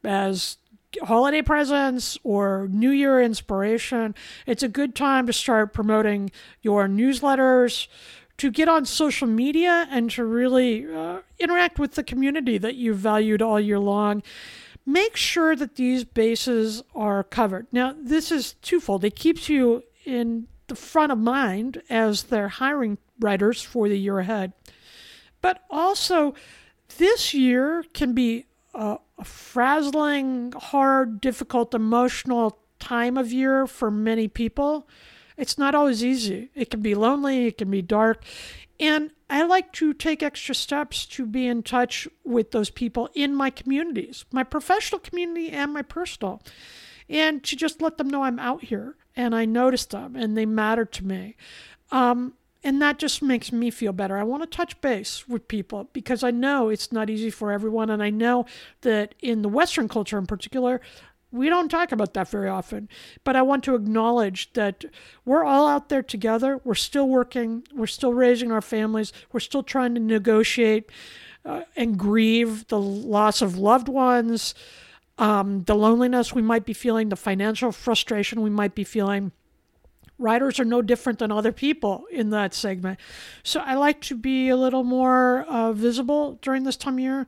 as 0.04 0.56
holiday 1.02 1.42
presents 1.42 2.18
or 2.22 2.68
New 2.70 2.90
Year 2.90 3.20
inspiration. 3.20 4.14
It's 4.46 4.62
a 4.62 4.68
good 4.68 4.94
time 4.94 5.26
to 5.26 5.32
start 5.32 5.72
promoting 5.72 6.30
your 6.62 6.88
newsletters, 6.88 7.88
to 8.40 8.50
get 8.50 8.70
on 8.70 8.86
social 8.86 9.26
media 9.28 9.86
and 9.90 10.10
to 10.10 10.24
really 10.24 10.90
uh, 10.90 11.18
interact 11.38 11.78
with 11.78 11.94
the 11.94 12.02
community 12.02 12.56
that 12.56 12.74
you've 12.74 12.96
valued 12.96 13.42
all 13.42 13.60
year 13.60 13.78
long. 13.78 14.22
Make 14.86 15.14
sure 15.14 15.54
that 15.54 15.74
these 15.74 16.04
bases 16.04 16.82
are 16.94 17.22
covered. 17.22 17.66
Now, 17.70 17.94
this 18.00 18.32
is 18.32 18.54
twofold. 18.62 19.04
It 19.04 19.14
keeps 19.14 19.50
you 19.50 19.82
in 20.06 20.48
the 20.68 20.74
front 20.74 21.12
of 21.12 21.18
mind 21.18 21.82
as 21.90 22.22
they're 22.24 22.48
hiring 22.48 22.96
writers 23.18 23.60
for 23.60 23.90
the 23.90 23.98
year 23.98 24.20
ahead. 24.20 24.54
But 25.42 25.62
also, 25.68 26.32
this 26.96 27.34
year 27.34 27.84
can 27.92 28.14
be 28.14 28.46
a, 28.72 28.96
a 29.18 29.24
frazzling, 29.24 30.54
hard, 30.56 31.20
difficult, 31.20 31.74
emotional 31.74 32.58
time 32.78 33.18
of 33.18 33.30
year 33.30 33.66
for 33.66 33.90
many 33.90 34.28
people. 34.28 34.88
It's 35.40 35.56
not 35.58 35.74
always 35.74 36.04
easy. 36.04 36.50
It 36.54 36.70
can 36.70 36.82
be 36.82 36.94
lonely, 36.94 37.46
it 37.46 37.58
can 37.58 37.70
be 37.70 37.82
dark. 37.82 38.22
And 38.78 39.10
I 39.28 39.42
like 39.44 39.72
to 39.74 39.92
take 39.94 40.22
extra 40.22 40.54
steps 40.54 41.06
to 41.06 41.26
be 41.26 41.46
in 41.46 41.62
touch 41.62 42.08
with 42.24 42.50
those 42.50 42.70
people 42.70 43.08
in 43.14 43.34
my 43.34 43.50
communities, 43.50 44.24
my 44.32 44.42
professional 44.42 44.98
community 44.98 45.50
and 45.50 45.72
my 45.72 45.82
personal, 45.82 46.42
and 47.08 47.42
to 47.44 47.56
just 47.56 47.82
let 47.82 47.98
them 47.98 48.08
know 48.08 48.22
I'm 48.22 48.38
out 48.38 48.64
here. 48.64 48.96
and 49.16 49.34
I 49.34 49.44
notice 49.44 49.84
them 49.86 50.14
and 50.14 50.36
they 50.36 50.46
matter 50.46 50.84
to 50.84 51.04
me. 51.04 51.36
Um, 51.90 52.34
and 52.62 52.80
that 52.82 52.98
just 52.98 53.22
makes 53.22 53.52
me 53.52 53.70
feel 53.70 53.92
better. 53.92 54.16
I 54.16 54.22
want 54.22 54.42
to 54.42 54.56
touch 54.56 54.80
base 54.80 55.26
with 55.26 55.48
people 55.48 55.88
because 55.92 56.22
I 56.22 56.30
know 56.30 56.68
it's 56.68 56.92
not 56.92 57.08
easy 57.08 57.30
for 57.30 57.50
everyone. 57.50 57.88
And 57.90 58.02
I 58.02 58.10
know 58.10 58.44
that 58.82 59.14
in 59.20 59.42
the 59.42 59.48
Western 59.48 59.88
culture 59.88 60.18
in 60.18 60.26
particular, 60.26 60.80
we 61.32 61.48
don't 61.48 61.68
talk 61.68 61.92
about 61.92 62.14
that 62.14 62.28
very 62.28 62.48
often, 62.48 62.88
but 63.22 63.36
I 63.36 63.42
want 63.42 63.62
to 63.64 63.74
acknowledge 63.74 64.52
that 64.54 64.84
we're 65.24 65.44
all 65.44 65.68
out 65.68 65.88
there 65.88 66.02
together. 66.02 66.60
We're 66.64 66.74
still 66.74 67.08
working. 67.08 67.64
We're 67.72 67.86
still 67.86 68.12
raising 68.12 68.50
our 68.50 68.60
families. 68.60 69.12
We're 69.32 69.40
still 69.40 69.62
trying 69.62 69.94
to 69.94 70.00
negotiate 70.00 70.90
uh, 71.44 71.62
and 71.76 71.96
grieve 71.98 72.66
the 72.68 72.80
loss 72.80 73.42
of 73.42 73.56
loved 73.56 73.88
ones, 73.88 74.54
um, 75.18 75.62
the 75.64 75.76
loneliness 75.76 76.34
we 76.34 76.42
might 76.42 76.64
be 76.64 76.72
feeling, 76.72 77.10
the 77.10 77.16
financial 77.16 77.70
frustration 77.70 78.42
we 78.42 78.50
might 78.50 78.74
be 78.74 78.84
feeling. 78.84 79.32
Writers 80.18 80.60
are 80.60 80.64
no 80.66 80.82
different 80.82 81.18
than 81.20 81.32
other 81.32 81.52
people 81.52 82.04
in 82.10 82.30
that 82.30 82.52
segment. 82.52 82.98
So 83.42 83.60
I 83.60 83.74
like 83.76 84.02
to 84.02 84.16
be 84.16 84.48
a 84.48 84.56
little 84.56 84.84
more 84.84 85.44
uh, 85.44 85.72
visible 85.72 86.38
during 86.42 86.64
this 86.64 86.76
time 86.76 86.94
of 86.94 87.00
year 87.00 87.26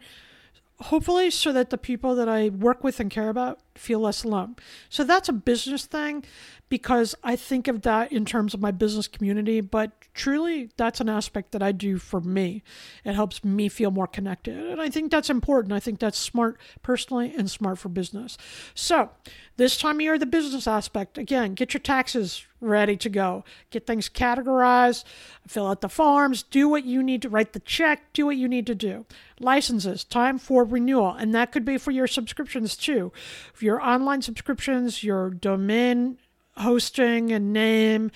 hopefully 0.82 1.30
so 1.30 1.52
that 1.52 1.70
the 1.70 1.78
people 1.78 2.14
that 2.14 2.28
I 2.28 2.48
work 2.48 2.84
with 2.84 3.00
and 3.00 3.10
care 3.10 3.28
about 3.28 3.60
feel 3.74 4.00
less 4.00 4.24
alone. 4.24 4.56
So 4.88 5.04
that's 5.04 5.28
a 5.28 5.32
business 5.32 5.86
thing 5.86 6.24
because 6.72 7.14
I 7.22 7.36
think 7.36 7.68
of 7.68 7.82
that 7.82 8.10
in 8.12 8.24
terms 8.24 8.54
of 8.54 8.60
my 8.62 8.70
business 8.70 9.06
community, 9.06 9.60
but 9.60 9.90
truly 10.14 10.70
that's 10.78 11.02
an 11.02 11.08
aspect 11.10 11.52
that 11.52 11.62
I 11.62 11.70
do 11.70 11.98
for 11.98 12.18
me. 12.22 12.62
It 13.04 13.12
helps 13.12 13.44
me 13.44 13.68
feel 13.68 13.90
more 13.90 14.06
connected. 14.06 14.56
And 14.56 14.80
I 14.80 14.88
think 14.88 15.10
that's 15.10 15.28
important. 15.28 15.74
I 15.74 15.80
think 15.80 15.98
that's 15.98 16.16
smart 16.16 16.58
personally 16.80 17.34
and 17.36 17.50
smart 17.50 17.78
for 17.78 17.90
business. 17.90 18.38
So, 18.74 19.10
this 19.58 19.76
time 19.76 19.96
of 19.96 20.00
year, 20.00 20.16
the 20.16 20.24
business 20.24 20.66
aspect 20.66 21.18
again, 21.18 21.52
get 21.52 21.74
your 21.74 21.82
taxes 21.82 22.46
ready 22.58 22.96
to 22.96 23.10
go. 23.10 23.44
Get 23.70 23.86
things 23.86 24.08
categorized, 24.08 25.04
fill 25.46 25.66
out 25.66 25.82
the 25.82 25.90
forms, 25.90 26.42
do 26.42 26.70
what 26.70 26.86
you 26.86 27.02
need 27.02 27.20
to 27.22 27.28
write 27.28 27.52
the 27.52 27.60
check, 27.60 28.14
do 28.14 28.24
what 28.24 28.36
you 28.36 28.48
need 28.48 28.66
to 28.68 28.74
do. 28.74 29.04
Licenses, 29.40 30.04
time 30.04 30.38
for 30.38 30.64
renewal, 30.64 31.12
and 31.12 31.34
that 31.34 31.52
could 31.52 31.66
be 31.66 31.76
for 31.76 31.90
your 31.90 32.06
subscriptions 32.06 32.76
too. 32.76 33.12
Your 33.60 33.82
online 33.82 34.22
subscriptions, 34.22 35.04
your 35.04 35.28
domain 35.28 36.16
hosting 36.56 37.32
and 37.32 37.52
name, 37.52 38.10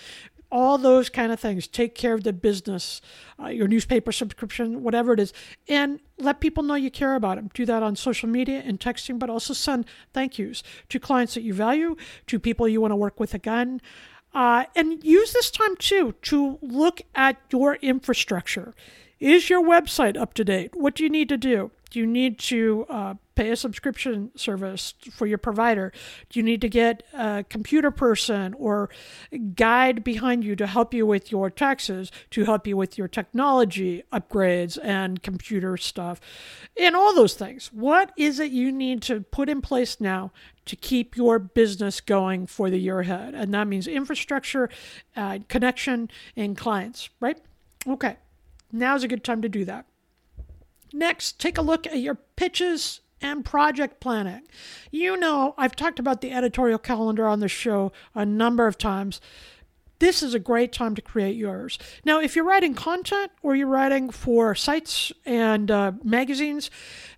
all 0.50 0.78
those 0.78 1.09
kind 1.09 1.33
of 1.33 1.40
things. 1.40 1.66
Take 1.66 1.95
care 1.95 2.14
of 2.14 2.25
the 2.25 2.33
business, 2.33 3.00
uh, 3.43 3.49
your 3.49 3.69
newspaper 3.69 4.12
subscription, 4.12 4.83
whatever 4.83 5.12
it 5.12 5.21
is, 5.21 5.33
and 5.69 6.00
let 6.19 6.40
people 6.40 6.62
know 6.62 6.75
you 6.75 6.90
care 6.90 7.14
about 7.14 7.37
them. 7.37 7.50
Do 7.52 7.66
that 7.66 7.83
on 7.83 7.97
social 7.97 8.28
media 8.28 8.62
and 8.64 8.78
texting, 8.78 9.19
but 9.19 9.31
also 9.31 9.52
send 9.52 9.87
thank 10.12 10.38
yous 10.38 10.62
to 10.88 11.00
clients 11.00 11.35
that 11.35 11.43
you 11.43 11.52
value, 11.52 11.97
to 12.28 12.38
people 12.38 12.69
you 12.69 12.81
want 12.81 12.93
to 12.93 12.97
work 12.97 13.19
with 13.19 13.35
again. 13.35 13.81
Uh, 14.35 14.64
and 14.75 15.02
use 15.02 15.33
this 15.33 15.50
time 15.50 15.76
too 15.76 16.14
to 16.23 16.59
look 16.61 17.00
at 17.14 17.38
your 17.50 17.76
infrastructure. 17.76 18.75
Is 19.18 19.49
your 19.49 19.62
website 19.62 20.16
up 20.16 20.35
to 20.35 20.44
date? 20.44 20.73
What 20.75 20.94
do 20.94 21.02
you 21.02 21.08
need 21.08 21.28
to 21.30 21.38
do? 21.38 21.70
Do 21.90 22.00
you 22.00 22.06
need 22.06 22.38
to 22.40 22.85
uh, 22.90 23.14
pay 23.37 23.50
a 23.50 23.56
subscription 23.56 24.30
service 24.37 24.92
for 25.12 25.26
your 25.26 25.38
provider? 25.38 25.92
Do 26.28 26.38
you 26.38 26.42
need 26.42 26.61
to 26.61 26.68
get 26.68 27.04
a 27.14 27.44
computer 27.49 27.90
person 27.90 28.54
or 28.54 28.90
guide 29.54 30.04
behind 30.04 30.44
you 30.44 30.56
to 30.56 30.66
help 30.66 30.92
you 30.92 31.06
with 31.06 31.30
your 31.30 31.49
taxes, 31.49 32.11
to 32.32 32.44
help 32.44 32.66
you 32.66 32.76
with 32.76 32.99
your 32.99 33.08
technology 33.08 34.02
upgrades 34.12 34.78
and 34.82 35.23
computer 35.23 35.76
stuff, 35.76 36.20
and 36.78 36.96
all 36.96 37.14
those 37.14 37.35
things? 37.35 37.73
What 37.73 38.12
is 38.18 38.40
it 38.40 38.50
you 38.50 38.73
need 38.73 39.00
to 39.02 39.20
put 39.20 39.49
in 39.49 39.62
place 39.62 39.99
now 40.00 40.32
to 40.66 40.76
keep 40.76 41.16
your 41.16 41.38
business 41.38 42.00
going 42.00 42.46
for 42.46 42.68
the 42.68 42.78
year 42.78 43.00
ahead? 43.00 43.35
And 43.35 43.54
that 43.54 43.68
means 43.68 43.87
infrastructure, 43.87 44.68
uh, 45.14 45.38
connection, 45.49 46.11
and 46.37 46.56
clients, 46.56 47.08
right? 47.20 47.38
Okay, 47.87 48.16
now's 48.73 49.04
a 49.04 49.08
good 49.08 49.25
time 49.25 49.42
to 49.42 49.49
do 49.49 49.64
that. 49.64 49.87
Next, 50.92 51.40
take 51.40 51.58
a 51.58 51.62
look 51.62 51.87
at 51.87 51.99
your 51.99 52.14
pitches 52.37 53.00
and 53.20 53.44
project 53.44 54.00
planning. 54.00 54.42
You 54.90 55.16
know, 55.16 55.54
I've 55.56 55.76
talked 55.76 55.99
about 55.99 56.20
the 56.20 56.32
editorial 56.32 56.78
calendar 56.78 57.26
on 57.26 57.40
the 57.40 57.49
show 57.49 57.92
a 58.14 58.26
number 58.26 58.66
of 58.66 58.78
times. 58.78 59.20
This 59.98 60.22
is 60.22 60.34
a 60.34 60.38
great 60.38 60.72
time 60.72 60.94
to 60.94 61.02
create 61.02 61.36
yours. 61.36 61.78
Now, 62.04 62.20
if 62.20 62.36
you're 62.36 62.44
writing 62.44 62.74
content 62.74 63.32
or 63.42 63.56
you're 63.56 63.66
writing 63.66 64.10
for 64.10 64.54
sites 64.54 65.10
and 65.24 65.70
uh, 65.70 65.92
magazines, 66.04 66.70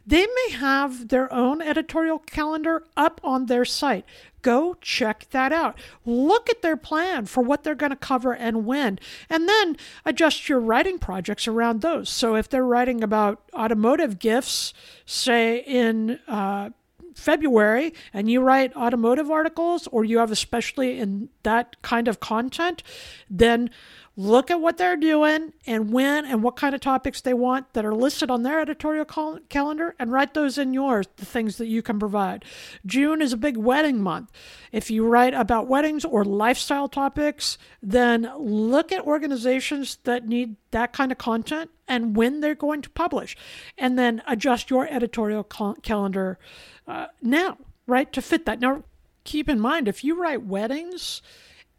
they 0.06 0.26
may 0.26 0.52
have 0.52 1.08
their 1.08 1.32
own 1.32 1.60
editorial 1.60 2.18
calendar 2.18 2.84
up 2.96 3.20
on 3.24 3.46
their 3.46 3.64
site. 3.64 4.04
Go 4.42 4.76
check 4.80 5.26
that 5.30 5.52
out. 5.52 5.78
Look 6.06 6.48
at 6.48 6.62
their 6.62 6.76
plan 6.76 7.26
for 7.26 7.42
what 7.42 7.64
they're 7.64 7.74
going 7.74 7.90
to 7.90 7.96
cover 7.96 8.32
and 8.32 8.64
when, 8.64 8.98
and 9.28 9.48
then 9.48 9.76
adjust 10.04 10.48
your 10.48 10.60
writing 10.60 10.98
projects 10.98 11.48
around 11.48 11.80
those. 11.80 12.08
So 12.08 12.36
if 12.36 12.48
they're 12.48 12.64
writing 12.64 13.02
about 13.02 13.42
automotive 13.52 14.18
gifts, 14.18 14.72
say 15.04 15.58
in 15.58 16.20
uh, 16.28 16.70
February 17.18 17.92
and 18.12 18.30
you 18.30 18.40
write 18.40 18.74
automotive 18.76 19.30
articles 19.30 19.88
or 19.88 20.04
you 20.04 20.18
have 20.18 20.30
especially 20.30 20.98
in 21.00 21.28
that 21.42 21.80
kind 21.82 22.06
of 22.06 22.20
content, 22.20 22.82
then 23.28 23.70
look 24.16 24.50
at 24.50 24.60
what 24.60 24.78
they're 24.78 24.96
doing 24.96 25.52
and 25.66 25.92
when 25.92 26.24
and 26.24 26.42
what 26.42 26.56
kind 26.56 26.74
of 26.74 26.80
topics 26.80 27.20
they 27.20 27.34
want 27.34 27.72
that 27.72 27.84
are 27.84 27.94
listed 27.94 28.30
on 28.30 28.42
their 28.42 28.60
editorial 28.60 29.04
cal- 29.04 29.38
calendar 29.48 29.94
and 29.98 30.12
write 30.12 30.34
those 30.34 30.58
in 30.58 30.72
yours, 30.72 31.06
the 31.16 31.24
things 31.24 31.56
that 31.56 31.66
you 31.66 31.82
can 31.82 31.98
provide. 31.98 32.44
June 32.86 33.20
is 33.20 33.32
a 33.32 33.36
big 33.36 33.56
wedding 33.56 34.00
month. 34.00 34.30
If 34.72 34.90
you 34.90 35.06
write 35.06 35.34
about 35.34 35.68
weddings 35.68 36.04
or 36.04 36.24
lifestyle 36.24 36.88
topics, 36.88 37.58
then 37.80 38.30
look 38.36 38.90
at 38.90 39.06
organizations 39.06 39.98
that 40.04 40.26
need 40.26 40.56
that 40.70 40.92
kind 40.92 41.12
of 41.12 41.18
content 41.18 41.70
and 41.88 42.14
when 42.14 42.40
they're 42.40 42.54
going 42.54 42.82
to 42.82 42.90
publish, 42.90 43.34
and 43.78 43.98
then 43.98 44.22
adjust 44.26 44.68
your 44.68 44.86
editorial 44.88 45.42
cal- 45.42 45.76
calendar 45.82 46.38
uh, 46.88 47.06
now, 47.22 47.58
right, 47.86 48.12
to 48.12 48.22
fit 48.22 48.46
that. 48.46 48.60
Now, 48.60 48.82
keep 49.24 49.48
in 49.48 49.60
mind 49.60 49.86
if 49.86 50.02
you 50.02 50.20
write 50.20 50.44
weddings, 50.44 51.22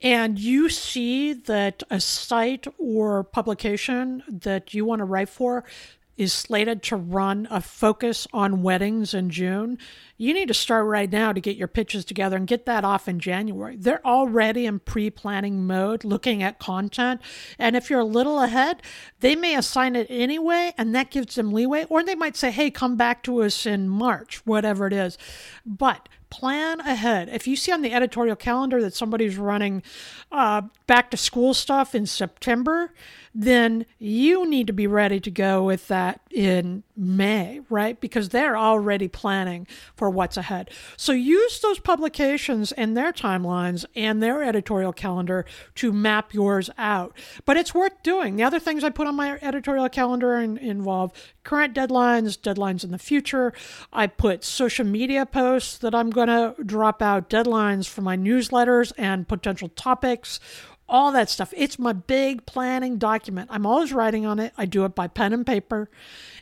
and 0.02 0.40
you 0.40 0.70
see 0.70 1.34
that 1.34 1.84
a 1.90 2.00
site 2.00 2.68
or 2.78 3.24
publication 3.24 4.24
that 4.30 4.74
you 4.74 4.86
want 4.86 5.00
to 5.00 5.06
write 5.06 5.30
for 5.30 5.66
is 6.20 6.34
slated 6.34 6.84
to 6.84 6.98
run 6.98 7.48
a 7.50 7.62
focus 7.62 8.28
on 8.34 8.62
weddings 8.62 9.14
in 9.14 9.30
June, 9.30 9.78
you 10.18 10.34
need 10.34 10.50
to 10.50 10.54
start 10.54 10.86
right 10.86 11.10
now 11.10 11.32
to 11.32 11.40
get 11.40 11.56
your 11.56 11.70
pitches 11.70 12.04
together 12.04 12.36
and 12.36 12.46
get 12.46 12.66
that 12.66 12.84
off 12.84 13.08
in 13.08 13.22
January. 13.22 13.78
They're 13.78 14.06
already 14.06 14.66
in 14.66 14.80
pre 14.80 15.10
planning 15.10 15.66
mode 15.66 16.04
looking 16.04 16.44
at 16.44 16.60
content. 16.60 17.22
And 17.58 17.74
if 17.78 17.90
you're 17.90 18.02
a 18.02 18.06
little 18.06 18.42
ahead, 18.42 18.84
they 19.22 19.34
may 19.34 19.56
assign 19.56 19.96
it 19.96 20.08
anyway, 20.10 20.74
and 20.78 20.94
that 20.94 21.10
gives 21.10 21.36
them 21.36 21.54
leeway. 21.54 21.86
Or 21.86 22.04
they 22.04 22.16
might 22.16 22.36
say, 22.36 22.52
hey, 22.52 22.70
come 22.70 22.98
back 22.98 23.24
to 23.24 23.42
us 23.42 23.66
in 23.66 23.88
March, 23.88 24.46
whatever 24.46 24.88
it 24.88 24.94
is. 24.94 25.18
But 25.66 26.10
plan 26.30 26.80
ahead. 26.82 27.30
If 27.30 27.48
you 27.48 27.56
see 27.56 27.72
on 27.72 27.82
the 27.82 27.94
editorial 27.94 28.36
calendar 28.36 28.82
that 28.82 28.94
somebody's 28.94 29.38
running 29.38 29.84
uh, 30.32 30.64
back 30.88 31.12
to 31.12 31.18
school 31.18 31.54
stuff 31.54 31.96
in 31.96 32.06
September, 32.06 32.94
then 33.34 33.86
you 33.98 34.48
need 34.48 34.68
to 34.68 34.74
be 34.74 34.88
ready 34.88 35.20
to 35.20 35.32
go 35.32 35.64
with 35.64 35.88
that 35.88 36.22
in 36.32 36.84
May, 36.96 37.62
right? 37.70 38.00
Because 38.00 38.30
they're 38.30 38.58
already 38.58 39.08
planning 39.08 39.68
for 39.96 40.10
what's 40.10 40.38
ahead. 40.38 40.70
So 40.98 41.12
use 41.12 41.60
those 41.60 41.80
publications 41.80 42.72
and 42.74 42.96
their 42.96 43.12
timelines 43.12 43.86
and 43.96 44.22
their 44.22 44.44
editorial 44.44 44.94
calendar 44.94 45.46
to 45.76 45.92
map 45.92 46.34
yours 46.34 46.70
out. 46.78 47.16
But 47.46 47.58
it's 47.58 47.74
worth 47.74 48.04
doing. 48.04 48.36
The 48.36 48.44
other 48.44 48.60
things 48.60 48.84
I 48.84 48.90
put 48.90 49.08
on 49.08 49.16
my 49.16 49.40
editorial 49.42 49.90
calendar 49.90 50.36
involve 50.40 51.12
current 51.44 51.74
deadlines, 51.74 52.38
deadlines 52.38 52.84
in 52.84 52.92
the 52.92 53.00
future. 53.00 53.54
I 53.92 54.08
put 54.08 54.44
social 54.44 54.86
media 54.86 55.26
posts 55.26 55.78
that 55.80 55.96
I'm 55.96 56.12
going 56.12 56.28
to 56.28 56.56
drop 56.64 57.02
out, 57.02 57.30
deadlines 57.30 57.88
for 57.88 58.02
my 58.02 58.16
newsletters 58.16 58.92
and 58.98 59.28
potential 59.28 59.70
topics 59.70 60.40
all 60.90 61.12
that 61.12 61.30
stuff. 61.30 61.54
It's 61.56 61.80
my 61.80 61.94
big 61.94 62.46
planning 62.46 62.98
document. 62.98 63.50
I'm 63.52 63.66
always 63.66 63.94
writing 63.94 64.26
on 64.26 64.40
it. 64.40 64.54
I 64.58 64.66
do 64.66 64.86
it 64.86 64.96
by 64.96 65.08
pen 65.08 65.34
and 65.34 65.46
paper. 65.46 65.90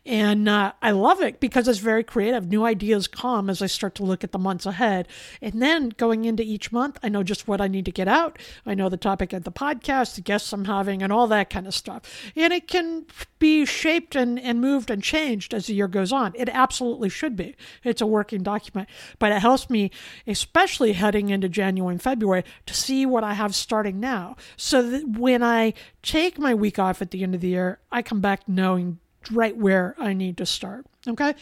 And 0.07 0.47
uh, 0.47 0.71
I 0.81 0.91
love 0.91 1.21
it 1.21 1.41
because 1.41 1.67
it's 1.67 1.79
very 1.79 2.01
creative. 2.01 2.47
New 2.47 2.63
ideas 2.63 3.09
come 3.09 3.49
as 3.49 3.61
I 3.61 3.65
start 3.65 3.93
to 3.95 4.03
look 4.03 4.23
at 4.23 4.31
the 4.31 4.39
months 4.39 4.65
ahead. 4.65 5.09
And 5.41 5.61
then 5.61 5.89
going 5.89 6.23
into 6.23 6.43
each 6.43 6.71
month, 6.71 6.97
I 7.03 7.09
know 7.09 7.23
just 7.23 7.45
what 7.45 7.59
I 7.59 7.67
need 7.67 7.83
to 7.85 7.91
get 7.91 8.07
out. 8.07 8.39
I 8.65 8.73
know 8.73 8.87
the 8.87 8.95
topic 8.95 9.33
of 9.33 9.43
the 9.43 9.51
podcast, 9.51 10.15
the 10.15 10.21
guests 10.21 10.53
I'm 10.53 10.63
having, 10.63 11.03
and 11.03 11.11
all 11.11 11.27
that 11.27 11.49
kind 11.49 11.67
of 11.67 11.73
stuff. 11.73 12.03
And 12.37 12.53
it 12.53 12.69
can 12.69 13.05
be 13.37 13.65
shaped 13.65 14.15
and, 14.15 14.39
and 14.39 14.61
moved 14.61 14.89
and 14.89 15.03
changed 15.03 15.53
as 15.53 15.67
the 15.67 15.73
year 15.73 15.89
goes 15.89 16.13
on. 16.13 16.31
It 16.35 16.47
absolutely 16.47 17.09
should 17.09 17.35
be. 17.35 17.57
It's 17.83 18.01
a 18.01 18.07
working 18.07 18.43
document. 18.43 18.87
But 19.19 19.33
it 19.33 19.39
helps 19.39 19.69
me, 19.69 19.91
especially 20.25 20.93
heading 20.93 21.31
into 21.31 21.49
January 21.49 21.95
and 21.95 22.01
February, 22.01 22.45
to 22.65 22.73
see 22.73 23.05
what 23.05 23.25
I 23.25 23.33
have 23.33 23.53
starting 23.53 23.99
now. 23.99 24.37
So 24.55 24.89
that 24.89 25.05
when 25.05 25.43
I 25.43 25.73
take 26.01 26.39
my 26.39 26.53
week 26.53 26.79
off 26.79 27.01
at 27.01 27.11
the 27.11 27.23
end 27.23 27.35
of 27.35 27.41
the 27.41 27.49
year, 27.49 27.79
I 27.91 28.01
come 28.01 28.21
back 28.21 28.47
knowing 28.47 28.99
right 29.31 29.55
where 29.55 29.95
I 29.97 30.13
need 30.13 30.37
to 30.37 30.45
start. 30.45 30.85
Okay. 31.07 31.33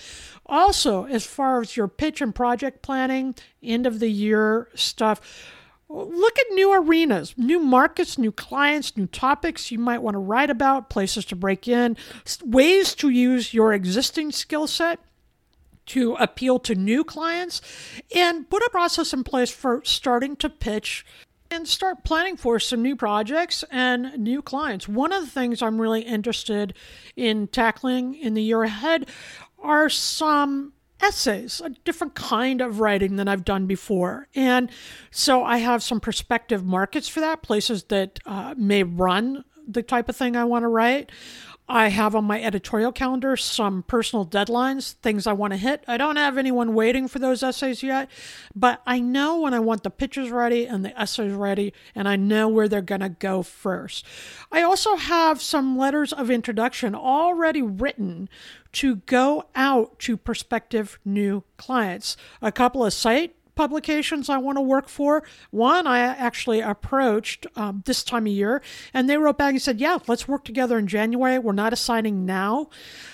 Also, 0.46 1.06
as 1.06 1.26
far 1.26 1.62
as 1.62 1.76
your 1.76 1.88
pitch 1.88 2.22
and 2.22 2.34
project 2.34 2.82
planning, 2.82 3.36
end 3.64 3.88
of 3.88 4.00
the 4.00 4.10
year 4.10 4.70
stuff, 4.76 5.22
look 5.90 6.40
at 6.40 6.46
new 6.54 6.74
arenas, 6.74 7.36
new 7.38 7.60
markets, 7.60 8.18
new 8.18 8.32
clients, 8.32 8.98
new 8.98 9.08
topics 9.08 9.72
you 9.72 9.80
might 9.80 10.02
want 10.02 10.16
to 10.16 10.20
write 10.20 10.50
about, 10.50 10.90
places 10.90 11.26
to 11.26 11.36
break 11.36 11.68
in, 11.68 11.98
ways 12.44 12.96
to 12.96 13.10
use 13.10 13.54
your 13.54 13.74
existing 13.74 14.32
skill 14.32 14.68
set 14.68 15.00
to 15.88 16.16
appeal 16.16 16.58
to 16.58 16.74
new 16.74 17.04
clients, 17.04 17.62
and 18.16 18.50
put 18.50 18.64
a 18.64 18.70
process 18.72 19.14
in 19.14 19.24
place 19.24 19.52
for 19.52 19.82
starting 19.84 20.36
to 20.36 20.50
pitch 20.50 21.06
and 21.52 21.68
start 21.68 22.04
planning 22.04 22.38
for 22.38 22.60
some 22.60 22.82
new 22.82 22.96
projects 22.96 23.64
and 23.72 24.18
new 24.18 24.42
clients. 24.42 24.88
One 24.88 25.14
of 25.14 25.22
the 25.22 25.32
things 25.32 25.62
I'm 25.62 25.80
really 25.80 26.02
interested 26.02 26.74
in 27.16 27.48
tackling 27.48 28.16
in 28.16 28.34
the 28.34 28.44
year 28.44 28.64
ahead 28.64 29.10
are 29.60 29.90
some 29.90 30.74
essays, 31.02 31.62
a 31.64 31.70
different 31.70 32.16
kind 32.16 32.62
of 32.62 32.80
writing 32.80 33.16
than 33.16 33.28
I've 33.28 33.46
done 33.46 33.68
before. 33.68 34.28
And 34.36 34.70
so 35.12 35.44
I 35.44 35.58
have 35.58 35.84
some 35.84 36.00
prospective 36.00 36.66
markets 36.66 37.08
for 37.08 37.20
that, 37.20 37.42
places 37.42 37.84
that 37.86 38.20
uh, 38.26 38.56
may 38.58 38.84
run 38.84 39.44
the 39.68 39.84
type 39.84 40.10
of 40.10 40.16
thing 40.16 40.36
I 40.36 40.46
want 40.46 40.64
to 40.64 40.68
write. 40.68 41.12
I 41.68 41.88
have 41.88 42.16
on 42.16 42.26
my 42.26 42.42
editorial 42.42 42.92
calendar 42.92 43.36
some 43.36 43.84
personal 43.84 44.26
deadlines, 44.26 44.94
things 44.94 45.26
I 45.26 45.34
want 45.34 45.54
to 45.54 45.58
hit. 45.58 45.84
I 45.88 45.98
don't 45.98 46.18
have 46.18 46.38
anyone 46.38 46.76
waiting 46.76 47.08
for 47.08 47.18
those 47.18 47.42
essays 47.42 47.82
yet, 47.82 48.10
but 48.56 48.82
I 48.86 49.00
know 49.00 49.40
when 49.40 49.54
I 49.56 49.60
want 49.60 49.82
the 49.82 49.90
pitches 49.90 50.30
ready 50.30 50.66
and 50.66 50.86
the 50.86 51.00
essays 51.00 51.34
ready, 51.34 51.74
and 51.96 52.08
I 52.08 52.18
know 52.18 52.48
where 52.48 52.68
they're 52.68 52.82
going 52.82 53.02
to 53.02 53.10
go 53.10 53.42
first. 53.42 54.06
I 54.52 54.62
also 54.62 54.96
have 54.96 55.42
some 55.42 55.76
letters 55.78 56.14
of 56.14 56.30
introduction 56.30 56.94
already 56.94 57.64
written 57.64 58.30
to 58.74 58.98
go 58.98 59.46
out 59.56 59.98
to 60.00 60.18
prospective 60.18 61.00
new 61.04 61.44
clients. 61.58 62.16
A 62.42 62.52
couple 62.52 62.86
of 62.86 62.94
site 62.94 63.36
publications 63.56 64.30
I 64.30 64.38
want 64.38 64.58
to 64.58 64.62
work 64.62 64.90
for. 64.90 65.24
One 65.52 65.88
I 65.88 66.00
actually 66.00 66.62
approached 66.62 67.48
um, 67.56 67.84
this 67.86 68.04
time 68.04 68.28
of 68.28 68.34
year, 68.34 68.62
and 68.94 69.10
they 69.10 69.18
wrote 69.18 69.38
back 69.38 69.52
and 69.52 69.62
said, 69.62 69.80
Yeah, 69.80 69.98
let's 70.08 70.28
work 70.28 70.46
together 70.46 70.78
in 70.78 70.88
January. 70.88 71.40
We're 71.40 71.54
not 71.54 71.74
assigning 71.74 72.26
now. 72.26 72.70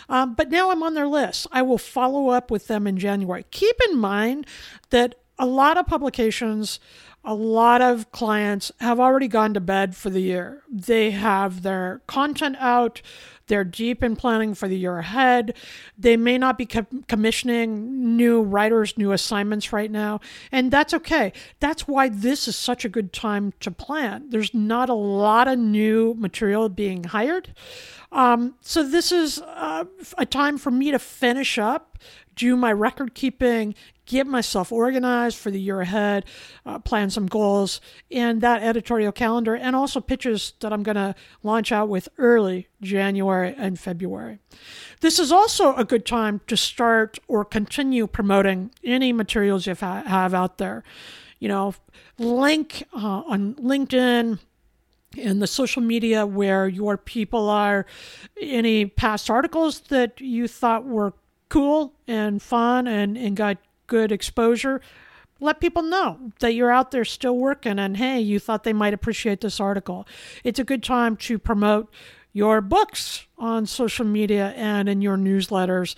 Um, 0.10 0.34
but 0.34 0.50
now 0.50 0.72
I'm 0.72 0.84
on 0.84 0.94
their 0.94 1.08
list. 1.08 1.48
I 1.52 1.62
will 1.62 1.78
follow 1.78 2.30
up 2.30 2.52
with 2.52 2.68
them 2.68 2.88
in 2.88 2.98
January. 2.98 3.46
Keep 3.52 3.78
in 3.90 3.98
mind 3.98 4.46
that 4.90 5.16
a 5.40 5.46
lot 5.46 5.78
of 5.78 5.88
publications 5.88 6.80
a 7.24 7.36
lot 7.36 7.82
of 7.82 8.12
clients 8.12 8.72
have 8.80 9.00
already 9.00 9.28
gone 9.28 9.54
to 9.54 9.60
bed 9.60 9.96
for 9.96 10.10
the 10.10 10.22
year. 10.22 10.64
They 10.70 11.12
have 11.12 11.62
their 11.62 12.02
content 12.08 12.56
out, 12.60 13.02
they're 13.52 13.66
deep 13.66 14.02
in 14.02 14.16
planning 14.16 14.54
for 14.54 14.70
the 14.70 14.78
year 14.78 14.98
ahead. 14.98 15.58
They 15.98 16.16
may 16.16 16.38
not 16.38 16.58
be 16.58 16.66
com- 16.66 17.04
commissioning 17.10 18.16
new 18.16 18.42
writers, 18.42 18.98
new 18.98 19.12
assignments 19.12 19.74
right 19.74 19.92
now, 19.92 20.22
and 20.54 20.72
that's 20.72 20.94
okay. 20.94 21.34
That's 21.60 21.86
why 21.86 22.08
this 22.08 22.48
is 22.48 22.56
such 22.56 22.86
a 22.86 22.90
good 22.90 23.12
time 23.12 23.52
to 23.60 23.70
plan. 23.70 24.30
There's 24.30 24.54
not 24.54 24.88
a 24.88 24.94
lot 24.94 25.50
of 25.50 25.60
new 25.60 26.14
material 26.18 26.70
being 26.70 27.04
hired. 27.04 27.54
Um, 28.14 28.56
so, 28.62 28.88
this 28.88 29.12
is 29.12 29.40
uh, 29.40 29.84
a 30.18 30.26
time 30.26 30.58
for 30.58 30.72
me 30.72 30.92
to 30.92 31.00
finish 31.00 31.58
up 31.58 31.91
do 32.36 32.56
my 32.56 32.72
record 32.72 33.14
keeping, 33.14 33.76
get 34.06 34.28
myself 34.28 34.72
organized 34.72 35.38
for 35.38 35.52
the 35.52 35.60
year 35.60 35.82
ahead, 35.82 36.26
uh, 36.66 36.80
plan 36.80 37.10
some 37.10 37.28
goals, 37.28 37.82
in 38.10 38.40
that 38.40 38.64
editorial 38.64 39.12
calendar, 39.12 39.56
and 39.56 39.76
also 39.76 40.00
pitches 40.00 40.54
that 40.60 40.74
I'm 40.74 40.84
going 40.84 40.96
to 40.96 41.16
launch 41.44 41.72
out 41.72 41.90
with 41.90 42.10
early 42.18 42.68
January 42.82 43.54
and 43.58 43.80
February. 43.80 44.40
This 45.02 45.20
is 45.20 45.32
also 45.32 45.76
a 45.76 45.86
good 45.86 46.06
time 46.06 46.42
to 46.48 46.58
start 46.58 47.20
or 47.28 47.46
continue 47.46 48.08
promoting 48.08 48.72
any 48.84 49.14
materials 49.14 49.66
you 49.68 49.76
have 49.76 50.34
out 50.34 50.58
there. 50.58 50.84
You 51.40 51.48
know, 51.48 51.76
link 52.18 52.84
uh, 52.94 53.24
on 53.28 53.56
LinkedIn, 53.56 54.40
in 55.18 55.40
the 55.40 55.48
social 55.48 55.82
media 55.82 56.26
where 56.26 56.68
your 56.68 56.98
people 56.98 57.50
are 57.50 57.86
any 58.40 58.86
past 58.86 59.30
articles 59.30 59.82
that 59.90 60.22
you 60.22 60.48
thought 60.48 60.86
were 60.86 61.14
cool 61.52 61.94
and 62.08 62.42
fun 62.42 62.88
and, 62.88 63.18
and 63.18 63.36
got 63.36 63.58
good 63.88 64.10
exposure, 64.10 64.80
let 65.42 65.60
people 65.60 65.84
know 65.84 66.32
that 66.40 66.54
you're 66.54 66.72
out 66.72 66.92
there 66.92 67.04
still 67.04 67.38
working 67.38 67.78
and 67.78 67.98
hey, 67.98 68.22
you 68.22 68.40
thought 68.40 68.64
they 68.64 68.72
might 68.72 68.94
appreciate 68.94 69.42
this 69.42 69.60
article. 69.60 70.08
It's 70.46 70.60
a 70.60 70.64
good 70.64 70.82
time 70.82 71.18
to 71.18 71.38
promote 71.38 71.92
your 72.32 72.62
books 72.62 73.28
on 73.38 73.66
social 73.66 74.06
media 74.06 74.54
and 74.56 74.88
in 74.88 75.02
your 75.02 75.18
newsletters 75.18 75.94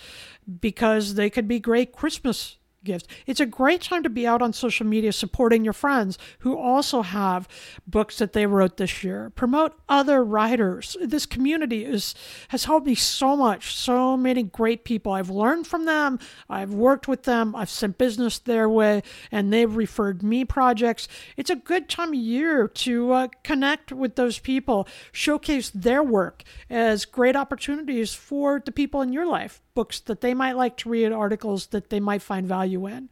because 0.60 1.14
they 1.14 1.30
could 1.30 1.48
be 1.48 1.60
great 1.60 1.92
Christmas 1.92 2.58
gifts. 2.84 3.08
It's 3.26 3.40
a 3.40 3.46
great 3.46 3.82
time 3.82 4.04
to 4.04 4.10
be 4.10 4.28
out 4.28 4.42
on 4.42 4.54
social 4.54 4.86
media 4.86 5.12
supporting 5.12 5.64
your 5.64 5.74
friends 5.74 6.18
who 6.40 6.58
also 6.58 7.02
have 7.02 7.48
books 7.88 8.18
that 8.18 8.34
they 8.34 8.46
wrote 8.46 8.78
this 8.78 9.04
year. 9.04 9.30
Promote 9.32 9.74
other 9.90 10.24
writers. 10.24 10.98
This 11.02 11.26
community 11.26 11.86
is 11.86 12.16
has 12.50 12.66
helped 12.66 12.86
me 12.86 12.96
so 12.96 13.36
much. 13.36 13.76
So 13.76 14.18
many 14.18 14.44
great 14.44 14.84
people. 14.84 15.14
I've 15.14 15.30
learned 15.30 15.68
from 15.68 15.86
them. 15.86 16.20
I've 16.50 16.74
worked 16.74 17.08
with 17.08 17.24
them. 17.24 17.56
I've 17.56 17.70
sent 17.70 17.98
business 17.98 18.40
their 18.40 18.70
way, 18.70 19.04
and 19.32 19.52
they've 19.52 19.74
referred 19.76 20.24
me 20.24 20.46
projects. 20.46 21.08
It's 21.38 21.50
a 21.50 21.56
good 21.56 21.90
time 21.90 22.10
of 22.10 22.16
year 22.16 22.68
to 22.68 23.12
uh, 23.12 23.28
connect 23.44 23.92
with 23.92 24.16
those 24.16 24.40
people, 24.40 24.88
showcase 25.12 25.70
their 25.70 26.04
work 26.04 26.44
as 26.70 27.06
great 27.06 27.36
opportunities 27.36 28.14
for 28.14 28.62
the 28.64 28.72
people 28.72 29.02
in 29.02 29.14
your 29.14 29.26
life 29.26 29.62
books 29.76 30.00
that 30.02 30.22
they 30.22 30.34
might 30.34 30.56
like 30.56 30.78
to 30.78 30.90
read, 30.90 31.12
articles 31.12 31.68
that 31.68 31.90
they 31.90 32.00
might 32.00 32.22
find 32.22 32.48
value 32.48 32.86
in. 32.88 33.10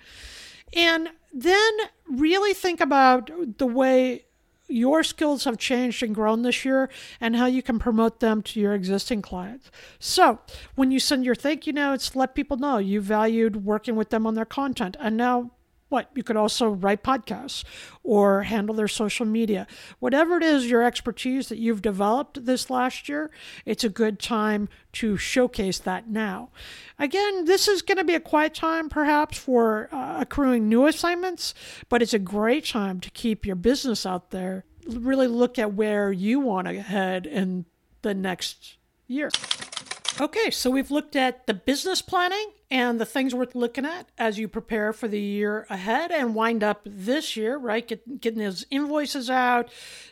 And 0.74 1.10
then 1.34 1.71
really 2.10 2.54
think 2.54 2.80
about 2.80 3.30
the 3.58 3.67
way 3.67 4.26
your 4.67 5.04
skills 5.04 5.43
have 5.43 5.58
changed 5.58 6.02
and 6.02 6.15
grown 6.15 6.43
this 6.43 6.63
year 6.63 6.89
and 7.19 7.36
how 7.36 7.45
you 7.45 7.62
can 7.62 7.78
promote 7.78 8.21
them 8.21 8.41
to 8.41 8.60
your 8.60 8.74
existing 8.74 9.21
clients. 9.21 9.69
So, 10.00 10.39
when 10.76 10.91
you 10.91 11.00
send 11.00 11.26
your 11.26 11.36
thank 11.36 11.67
you 11.67 11.74
notes, 11.74 12.15
let 12.15 12.36
people 12.36 12.58
know 12.58 12.78
you 12.78 13.02
valued 13.02 13.65
working 13.65 13.95
with 13.95 14.10
them 14.10 14.26
on 14.26 14.36
their 14.36 14.45
content. 14.45 14.95
And 15.00 15.17
now 15.17 15.52
what? 15.91 16.10
You 16.15 16.23
could 16.23 16.38
also 16.38 16.69
write 16.69 17.04
podcasts 17.04 17.63
or 18.01 18.43
handle 18.43 18.73
their 18.73 18.88
social 18.88 19.25
media. 19.25 19.67
Whatever 19.99 20.38
it 20.38 20.43
is, 20.43 20.69
your 20.69 20.84
expertise 20.84 21.49
that 21.49 21.58
you've 21.58 21.82
developed 21.82 22.45
this 22.45 22.69
last 22.69 23.10
year, 23.10 23.30
it's 23.65 23.84
a 23.84 23.89
good 23.89 24.17
time 24.17 24.69
to 24.93 25.17
showcase 25.17 25.80
that 25.80 26.10
now. 26.10 26.49
Again, 26.97 27.45
this 27.45 27.67
is 27.67 27.82
going 27.82 27.97
to 27.97 28.06
be 28.06 28.15
a 28.15 28.21
quiet 28.21 28.54
time 28.54 28.88
perhaps 28.88 29.38
for 29.38 29.89
uh, 29.91 30.17
accruing 30.21 30.69
new 30.69 30.86
assignments, 30.86 31.54
but 31.89 32.01
it's 32.01 32.13
a 32.13 32.19
great 32.19 32.65
time 32.65 33.01
to 33.01 33.12
keep 33.12 33.45
your 33.45 33.58
business 33.58 34.06
out 34.06 34.32
there. 34.32 34.63
Really 34.88 35.27
look 35.27 35.60
at 35.60 35.73
where 35.73 36.12
you 36.12 36.39
want 36.39 36.67
to 36.67 36.82
head 36.82 37.25
in 37.25 37.65
the 38.01 38.13
next 38.13 38.77
year. 39.08 39.30
Okay, 40.21 40.51
so 40.51 40.69
we've 40.69 40.91
looked 40.91 41.15
at 41.15 41.47
the 41.47 41.54
business 41.54 42.01
planning 42.01 42.51
and 42.71 43.01
the 43.01 43.05
things 43.05 43.36
worth 43.36 43.53
looking 43.53 43.86
at 43.86 44.07
as 44.17 44.39
you 44.39 44.47
prepare 44.47 44.93
for 44.93 45.10
the 45.10 45.19
year 45.19 45.67
ahead 45.69 46.10
and 46.10 46.34
wind 46.34 46.63
up 46.63 46.81
this 46.86 47.36
year, 47.36 47.57
right? 47.57 47.86
Get, 47.86 48.21
getting 48.21 48.39
those 48.39 48.65
invoices 48.71 49.29
out, 49.29 49.69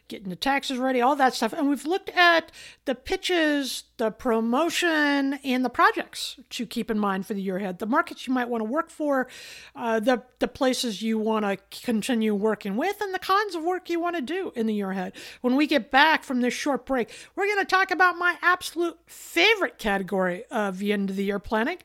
getting 0.10 0.28
the 0.28 0.36
taxes 0.36 0.78
ready, 0.78 1.00
all 1.00 1.16
that 1.16 1.34
stuff. 1.34 1.54
And 1.54 1.70
we've 1.70 1.86
looked 1.86 2.10
at 2.10 2.52
the 2.84 2.96
pitches, 2.96 3.84
the 3.96 4.12
promotion, 4.12 5.40
and 5.46 5.64
the 5.64 5.70
projects 5.70 6.38
to 6.50 6.66
keep 6.66 6.92
in 6.92 7.00
mind 7.00 7.26
for 7.26 7.34
the 7.34 7.42
year 7.42 7.56
ahead. 7.56 7.80
The 7.80 7.86
markets 7.86 8.28
you 8.28 8.34
might 8.34 8.50
want 8.50 8.60
to 8.60 8.70
work 8.70 8.90
for, 8.90 9.30
uh, 9.74 10.02
the, 10.02 10.24
the 10.40 10.50
places 10.50 11.02
you 11.02 11.18
want 11.18 11.46
to 11.46 11.58
continue 11.82 12.36
working 12.36 12.76
with, 12.76 13.00
and 13.00 13.14
the 13.14 13.20
kinds 13.20 13.56
of 13.56 13.64
work 13.64 13.90
you 13.90 14.02
want 14.02 14.18
to 14.18 14.22
do 14.22 14.52
in 14.54 14.68
the 14.68 14.74
year 14.74 14.92
ahead. 14.92 15.14
When 15.40 15.56
we 15.56 15.66
get 15.66 15.92
back 15.92 16.26
from 16.26 16.42
this 16.42 16.54
short 16.54 16.86
break, 16.86 17.10
we're 17.38 17.46
going 17.46 17.60
to 17.60 17.66
talk 17.66 17.90
about 17.90 18.18
my 18.18 18.36
absolute 18.42 18.98
favorite 19.06 19.78
category 19.78 20.44
of 20.52 20.80
the 20.80 20.92
end 20.92 21.10
of 21.10 21.16
the 21.16 21.24
year 21.24 21.40
planning 21.40 21.78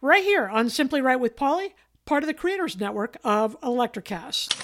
right 0.00 0.24
here 0.24 0.48
on 0.48 0.70
Simply 0.70 1.02
Write 1.02 1.20
with 1.20 1.36
Polly, 1.36 1.74
part 2.06 2.22
of 2.22 2.26
the 2.26 2.34
creators 2.34 2.78
network 2.78 3.16
of 3.22 3.60
Electrocast. 3.60 4.56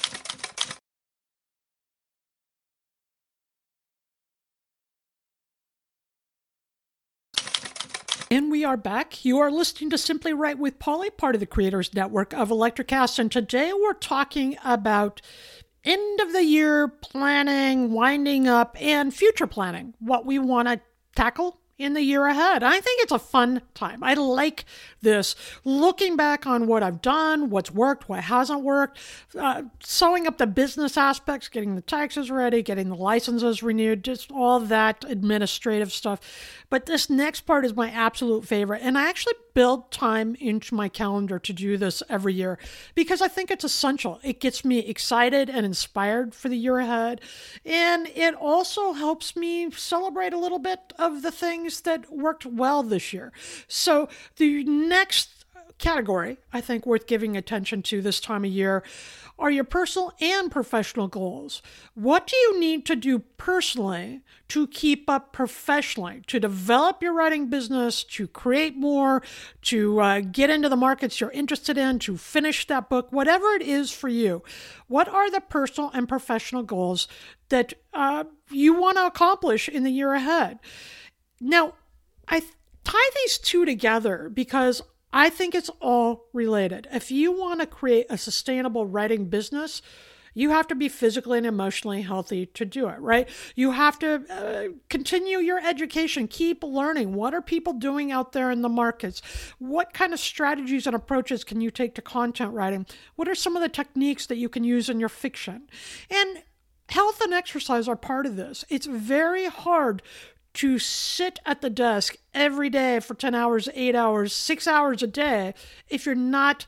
And 8.29 8.51
we 8.51 8.65
are 8.65 8.77
back. 8.77 9.25
You 9.25 9.39
are 9.39 9.53
listening 9.53 9.91
to 9.91 9.99
Simply 9.99 10.33
Write 10.33 10.59
with 10.59 10.81
Polly, 10.81 11.11
part 11.11 11.37
of 11.37 11.41
the 11.41 11.47
creators 11.47 11.95
network 11.95 12.33
of 12.33 12.49
Electrocast. 12.49 13.21
And 13.21 13.31
today 13.31 13.73
we're 13.73 13.93
talking 13.95 14.57
about 14.65 15.23
end 15.85 16.21
of 16.21 16.33
the 16.33 16.43
year 16.43 16.89
planning, 16.89 17.93
winding 17.93 18.49
up, 18.49 18.77
and 18.81 19.15
future 19.15 19.47
planning. 19.47 19.95
What 20.01 20.27
we 20.27 20.41
want 20.41 20.67
to 20.67 20.81
tackle 21.15 21.61
in 21.79 21.93
the 21.93 22.03
year 22.03 22.27
ahead. 22.27 22.63
I 22.63 22.81
think 22.81 23.03
it's 23.03 23.13
a 23.13 23.19
fun 23.19 23.61
time. 23.75 24.03
I 24.03 24.15
like 24.15 24.65
this. 25.03 25.37
Looking 25.65 26.17
back 26.17 26.47
on 26.47 26.67
what 26.67 26.83
I've 26.83 27.03
done, 27.03 27.51
what's 27.51 27.71
worked, 27.71 28.09
what 28.09 28.25
hasn't 28.25 28.63
worked, 28.63 28.99
uh, 29.39 29.63
sewing 29.81 30.27
up 30.27 30.39
the 30.39 30.47
business 30.47 30.97
aspects, 30.97 31.49
getting 31.49 31.75
the 31.75 31.83
taxes 31.83 32.31
ready, 32.31 32.63
getting 32.63 32.89
the 32.89 32.97
licenses 32.97 33.63
renewed, 33.63 34.05
just 34.05 34.31
all 34.33 34.59
that 34.61 35.05
administrative 35.07 35.93
stuff. 35.93 36.21
But 36.71 36.87
this 36.87 37.11
next 37.11 37.43
part 37.43 37.65
is 37.65 37.75
my 37.75 37.91
absolute 37.91 38.47
favorite. 38.47 38.81
And 38.83 38.97
I 38.97 39.09
actually 39.09 39.35
build 39.57 39.91
time 39.91 40.37
into 40.39 40.75
my 40.75 40.87
calendar 40.87 41.39
to 41.39 41.51
do 41.51 41.79
this 41.79 42.03
every 42.11 42.35
year 42.35 42.59
because 42.95 43.23
I 43.23 43.29
think 43.29 43.51
it's 43.51 43.65
essential. 43.65 44.21
It 44.23 44.39
gets 44.39 44.67
me 44.67 44.81
excited 44.81 45.49
and 45.49 45.65
inspired 45.65 46.35
for 46.35 46.51
the 46.51 46.59
year 46.59 46.79
ahead. 46.79 47.23
And 47.65 48.07
it 48.09 48.35
also 48.35 48.93
helps 48.93 49.35
me 49.35 49.71
celebrate 49.71 50.35
a 50.35 50.39
little 50.39 50.59
bit 50.59 50.93
of 50.99 51.23
the 51.23 51.31
things 51.31 51.81
that 51.81 52.13
worked 52.13 52.45
well 52.45 52.83
this 52.83 53.15
year. 53.15 53.33
So 53.67 54.11
the 54.37 54.63
next 54.65 55.36
category 55.79 56.39
I 56.53 56.61
think 56.61 56.87
worth 56.87 57.07
giving 57.07 57.37
attention 57.37 57.83
to 57.83 58.01
this 58.01 58.21
time 58.21 58.45
of 58.45 58.51
year 58.51 58.83
are 59.39 59.51
your 59.51 59.65
personal 59.65 60.13
and 60.21 60.51
professional 60.51 61.09
goals. 61.09 61.61
What 61.95 62.27
do 62.27 62.37
you 62.37 62.59
need 62.59 62.87
to 62.87 62.97
do 62.97 63.19
personally 63.19 64.23
to 64.49 64.67
keep 64.69 65.11
up 65.11 65.33
professionally, 65.33 66.23
to 66.29 66.41
develop 66.41 67.03
your 67.03 67.13
writing 67.13 67.51
business, 67.51 68.03
to 68.05 68.27
create 68.27 68.77
more, 68.77 69.23
to 69.63 70.01
uh, 70.01 70.21
get 70.21 70.49
into 70.49 70.71
the 70.71 70.77
markets 70.77 71.21
you're 71.21 71.31
interested 71.33 71.77
in, 71.77 71.99
to 71.99 72.17
finish 72.17 72.67
that 72.67 72.89
book, 72.89 73.13
whatever 73.13 73.49
it 73.49 73.63
is 73.63 73.93
for 73.93 74.09
you? 74.09 74.43
What 74.89 75.09
are 75.09 75.31
the 75.31 75.41
personal 75.43 75.91
and 75.93 76.09
professional 76.09 76.63
goals 76.63 77.07
that 77.51 77.75
uh, 77.93 78.25
you 78.51 78.75
want 78.75 78.97
to 78.97 79.07
accomplish 79.07 79.69
in 79.69 79.85
the 79.85 79.91
year 79.91 80.15
ahead? 80.15 80.59
Now, 81.41 81.75
I 82.29 82.41
tie 82.85 83.11
these 83.17 83.37
two 83.37 83.67
together 83.67 84.31
because 84.33 84.81
I 85.17 85.31
think 85.31 85.55
it's 85.55 85.71
all 85.81 86.27
related. 86.35 86.89
If 86.93 87.11
you 87.11 87.33
want 87.33 87.61
to 87.61 87.67
create 87.67 88.05
a 88.11 88.19
sustainable 88.19 88.85
writing 88.85 89.31
business, 89.31 89.81
you 90.35 90.51
have 90.51 90.67
to 90.67 90.75
be 90.75 90.91
physically 90.91 91.39
and 91.39 91.47
emotionally 91.47 92.03
healthy 92.03 92.45
to 92.45 92.67
do 92.67 92.87
it, 92.89 93.01
right? 93.01 93.27
You 93.55 93.71
have 93.71 93.99
to 94.01 94.23
uh, 94.29 94.75
continue 94.91 95.39
your 95.39 95.59
education, 95.59 96.29
keep 96.29 96.63
learning. 96.63 97.15
What 97.15 97.33
are 97.33 97.41
people 97.41 97.73
doing 97.73 98.13
out 98.13 98.33
there 98.33 98.51
in 98.51 98.61
the 98.61 98.69
markets? 98.69 99.23
What 99.59 99.95
kind 99.95 100.13
of 100.13 100.21
strategies 100.21 100.87
and 100.87 100.95
approaches 100.95 101.45
can 101.45 101.63
you 101.63 101.71
take 101.71 101.95
to 101.95 102.03
content 102.03 102.53
writing? 102.53 102.85
What 103.15 103.27
are 103.27 103.35
some 103.35 103.57
of 103.57 103.63
the 103.63 103.71
techniques 103.71 104.27
that 104.27 104.37
you 104.37 104.51
can 104.51 104.65
use 104.65 104.91
in 104.91 105.01
your 105.01 105.09
fiction? 105.09 105.71
And 106.11 106.43
health 106.91 107.23
and 107.23 107.33
exercise 107.33 107.89
are 107.89 107.97
part 107.97 108.27
of 108.27 108.37
this. 108.37 108.67
It's 108.69 108.85
very 108.85 109.47
hard 109.47 110.03
to 110.57 110.79
sit 110.79 111.39
at 111.45 111.61
the 111.61 111.69
desk 111.69 112.17
every 112.33 112.71
day 112.71 112.99
for 112.99 113.15
10 113.15 113.35
hours, 113.35 113.69
eight 113.75 113.95
hours, 113.95 114.33
six 114.33 114.67
hours 114.67 115.03
a 115.03 115.07
day 115.07 115.53
if 115.91 116.07
you're 116.07 116.15
not 116.15 116.65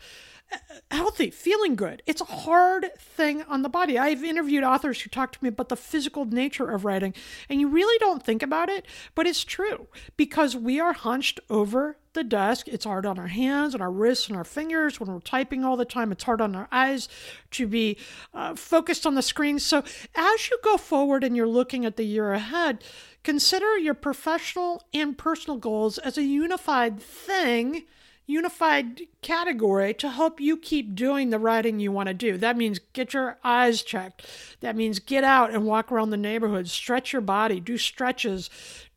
uh, 0.52 0.56
healthy, 0.90 1.30
feeling 1.30 1.74
good. 1.74 2.02
It's 2.06 2.20
a 2.20 2.26
hard 2.26 2.90
thing 2.98 3.42
on 3.44 3.62
the 3.62 3.70
body. 3.70 3.98
I've 3.98 4.22
interviewed 4.22 4.62
authors 4.62 5.00
who 5.00 5.08
talk 5.08 5.32
to 5.32 5.38
me 5.42 5.48
about 5.48 5.70
the 5.70 5.76
physical 5.76 6.26
nature 6.26 6.70
of 6.70 6.84
writing, 6.84 7.14
and 7.48 7.60
you 7.60 7.68
really 7.68 7.98
don't 7.98 8.22
think 8.22 8.42
about 8.42 8.68
it, 8.68 8.84
but 9.14 9.26
it's 9.26 9.42
true 9.42 9.88
because 10.18 10.54
we 10.54 10.78
are 10.78 10.92
hunched 10.92 11.40
over 11.48 11.96
the 12.18 12.24
desk. 12.24 12.68
It's 12.68 12.84
hard 12.84 13.06
on 13.06 13.18
our 13.18 13.28
hands 13.28 13.74
and 13.74 13.82
our 13.82 13.90
wrists 13.90 14.28
and 14.28 14.36
our 14.36 14.44
fingers 14.44 15.00
when 15.00 15.10
we're 15.10 15.20
typing 15.20 15.64
all 15.64 15.76
the 15.76 15.84
time. 15.84 16.12
It's 16.12 16.24
hard 16.24 16.40
on 16.40 16.54
our 16.54 16.68
eyes 16.70 17.08
to 17.52 17.66
be 17.66 17.96
uh, 18.34 18.54
focused 18.54 19.06
on 19.06 19.14
the 19.14 19.22
screen. 19.22 19.58
So, 19.58 19.82
as 20.14 20.50
you 20.50 20.58
go 20.62 20.76
forward 20.76 21.24
and 21.24 21.36
you're 21.36 21.46
looking 21.46 21.84
at 21.86 21.96
the 21.96 22.04
year 22.04 22.32
ahead, 22.32 22.82
Consider 23.28 23.76
your 23.76 23.92
professional 23.92 24.82
and 24.94 25.18
personal 25.18 25.58
goals 25.58 25.98
as 25.98 26.16
a 26.16 26.22
unified 26.22 26.98
thing, 26.98 27.84
unified 28.26 29.02
category 29.20 29.92
to 29.92 30.08
help 30.08 30.40
you 30.40 30.56
keep 30.56 30.94
doing 30.94 31.28
the 31.28 31.38
writing 31.38 31.78
you 31.78 31.92
want 31.92 32.06
to 32.08 32.14
do. 32.14 32.38
That 32.38 32.56
means 32.56 32.80
get 32.94 33.12
your 33.12 33.38
eyes 33.44 33.82
checked. 33.82 34.24
That 34.60 34.76
means 34.76 34.98
get 34.98 35.24
out 35.24 35.50
and 35.50 35.66
walk 35.66 35.92
around 35.92 36.08
the 36.08 36.16
neighborhood, 36.16 36.68
stretch 36.68 37.12
your 37.12 37.20
body, 37.20 37.60
do 37.60 37.76
stretches, 37.76 38.48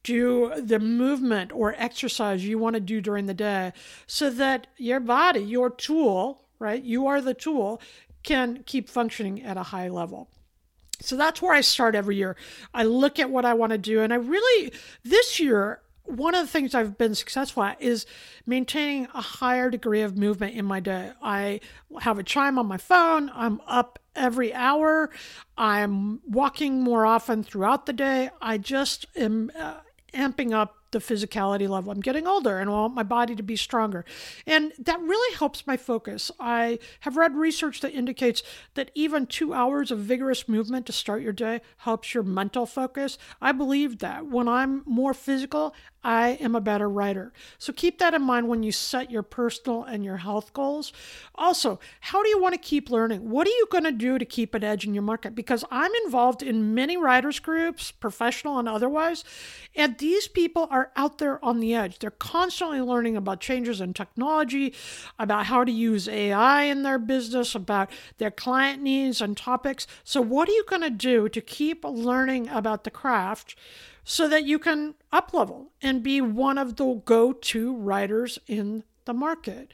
do 0.03 0.51
the 0.59 0.79
movement 0.79 1.51
or 1.51 1.75
exercise 1.77 2.45
you 2.45 2.57
want 2.57 2.73
to 2.75 2.79
do 2.79 3.01
during 3.01 3.25
the 3.25 3.33
day 3.33 3.71
so 4.07 4.29
that 4.29 4.67
your 4.77 4.99
body, 4.99 5.41
your 5.41 5.69
tool, 5.69 6.43
right? 6.59 6.83
You 6.83 7.07
are 7.07 7.21
the 7.21 7.33
tool, 7.33 7.81
can 8.23 8.63
keep 8.65 8.89
functioning 8.89 9.41
at 9.43 9.57
a 9.57 9.63
high 9.63 9.89
level. 9.89 10.29
So 11.01 11.15
that's 11.15 11.41
where 11.41 11.53
I 11.53 11.61
start 11.61 11.95
every 11.95 12.15
year. 12.15 12.35
I 12.73 12.83
look 12.83 13.19
at 13.19 13.29
what 13.29 13.45
I 13.45 13.53
want 13.53 13.71
to 13.71 13.77
do. 13.77 14.01
And 14.01 14.13
I 14.13 14.17
really, 14.17 14.71
this 15.03 15.39
year, 15.39 15.81
one 16.03 16.35
of 16.35 16.41
the 16.41 16.51
things 16.51 16.75
I've 16.75 16.97
been 16.97 17.15
successful 17.15 17.63
at 17.63 17.81
is 17.81 18.05
maintaining 18.45 19.07
a 19.13 19.21
higher 19.21 19.69
degree 19.69 20.01
of 20.01 20.17
movement 20.17 20.55
in 20.55 20.65
my 20.65 20.79
day. 20.79 21.11
I 21.21 21.61
have 22.01 22.19
a 22.19 22.23
chime 22.23 22.59
on 22.59 22.67
my 22.67 22.77
phone. 22.77 23.31
I'm 23.33 23.61
up 23.65 23.99
every 24.15 24.53
hour. 24.53 25.09
I'm 25.57 26.21
walking 26.27 26.81
more 26.81 27.05
often 27.05 27.43
throughout 27.43 27.85
the 27.85 27.93
day. 27.93 28.29
I 28.41 28.57
just 28.57 29.05
am 29.15 29.51
uh, 29.57 29.75
amping 30.13 30.53
up 30.53 30.77
the 30.91 30.99
physicality 30.99 31.67
level. 31.67 31.91
I'm 31.91 32.01
getting 32.01 32.27
older 32.27 32.59
and 32.59 32.69
I 32.69 32.73
want 32.73 32.93
my 32.93 33.03
body 33.03 33.35
to 33.35 33.43
be 33.43 33.55
stronger. 33.55 34.05
And 34.45 34.73
that 34.77 34.99
really 34.99 35.35
helps 35.37 35.65
my 35.65 35.77
focus. 35.77 36.31
I 36.39 36.79
have 37.01 37.17
read 37.17 37.35
research 37.35 37.79
that 37.81 37.93
indicates 37.93 38.43
that 38.73 38.91
even 38.93 39.25
two 39.25 39.53
hours 39.53 39.89
of 39.89 39.99
vigorous 39.99 40.47
movement 40.47 40.85
to 40.87 40.91
start 40.91 41.21
your 41.21 41.33
day 41.33 41.61
helps 41.77 42.13
your 42.13 42.23
mental 42.23 42.65
focus. 42.65 43.17
I 43.41 43.53
believe 43.53 43.99
that. 43.99 44.27
When 44.27 44.47
I'm 44.47 44.83
more 44.85 45.13
physical, 45.13 45.73
I 46.03 46.29
am 46.41 46.55
a 46.55 46.61
better 46.61 46.89
writer. 46.89 47.31
So 47.59 47.71
keep 47.71 47.99
that 47.99 48.15
in 48.15 48.23
mind 48.23 48.47
when 48.47 48.63
you 48.63 48.71
set 48.71 49.11
your 49.11 49.21
personal 49.21 49.83
and 49.83 50.03
your 50.03 50.17
health 50.17 50.51
goals. 50.51 50.91
Also, 51.35 51.79
how 51.99 52.23
do 52.23 52.29
you 52.29 52.41
want 52.41 52.53
to 52.53 52.59
keep 52.59 52.89
learning? 52.89 53.29
What 53.29 53.47
are 53.47 53.51
you 53.51 53.67
going 53.69 53.83
to 53.83 53.91
do 53.91 54.17
to 54.17 54.25
keep 54.25 54.55
an 54.55 54.63
edge 54.63 54.85
in 54.85 54.95
your 54.95 55.03
market? 55.03 55.35
Because 55.35 55.63
I'm 55.69 55.91
involved 56.05 56.41
in 56.41 56.73
many 56.73 56.97
writers 56.97 57.39
groups, 57.39 57.91
professional 57.91 58.57
and 58.57 58.67
otherwise, 58.67 59.23
and 59.75 59.97
these 59.99 60.27
people 60.27 60.67
are 60.71 60.91
out 60.95 61.19
there 61.19 61.43
on 61.45 61.59
the 61.59 61.75
edge. 61.75 61.99
They're 61.99 62.11
constantly 62.11 62.81
learning 62.81 63.15
about 63.15 63.39
changes 63.39 63.79
in 63.79 63.93
technology, 63.93 64.73
about 65.19 65.45
how 65.45 65.63
to 65.63 65.71
use 65.71 66.07
AI 66.07 66.63
in 66.63 66.81
their 66.81 66.97
business, 66.97 67.53
about 67.53 67.91
their 68.17 68.31
client 68.31 68.81
needs 68.81 69.21
and 69.21 69.37
topics. 69.37 69.85
So, 70.03 70.19
what 70.19 70.49
are 70.49 70.53
you 70.53 70.65
going 70.67 70.81
to 70.81 70.89
do 70.89 71.29
to 71.29 71.41
keep 71.41 71.83
learning 71.83 72.49
about 72.49 72.83
the 72.83 72.91
craft? 72.91 73.55
So 74.03 74.27
that 74.27 74.45
you 74.45 74.59
can 74.59 74.95
uplevel 75.11 75.67
and 75.81 76.03
be 76.03 76.21
one 76.21 76.57
of 76.57 76.75
the 76.75 77.01
go-to 77.05 77.75
writers 77.75 78.39
in 78.47 78.83
the 79.05 79.13
market. 79.13 79.71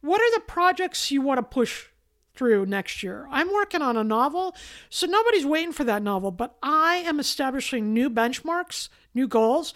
What 0.00 0.20
are 0.20 0.34
the 0.34 0.44
projects 0.46 1.10
you 1.10 1.20
want 1.22 1.38
to 1.38 1.42
push 1.42 1.86
through 2.34 2.66
next 2.66 3.02
year? 3.02 3.26
I'm 3.30 3.52
working 3.52 3.82
on 3.82 3.96
a 3.96 4.04
novel, 4.04 4.54
so 4.90 5.06
nobody's 5.06 5.46
waiting 5.46 5.72
for 5.72 5.84
that 5.84 6.02
novel, 6.02 6.30
but 6.30 6.56
I 6.62 6.96
am 6.96 7.18
establishing 7.18 7.92
new 7.94 8.10
benchmarks, 8.10 8.88
new 9.14 9.26
goals, 9.26 9.72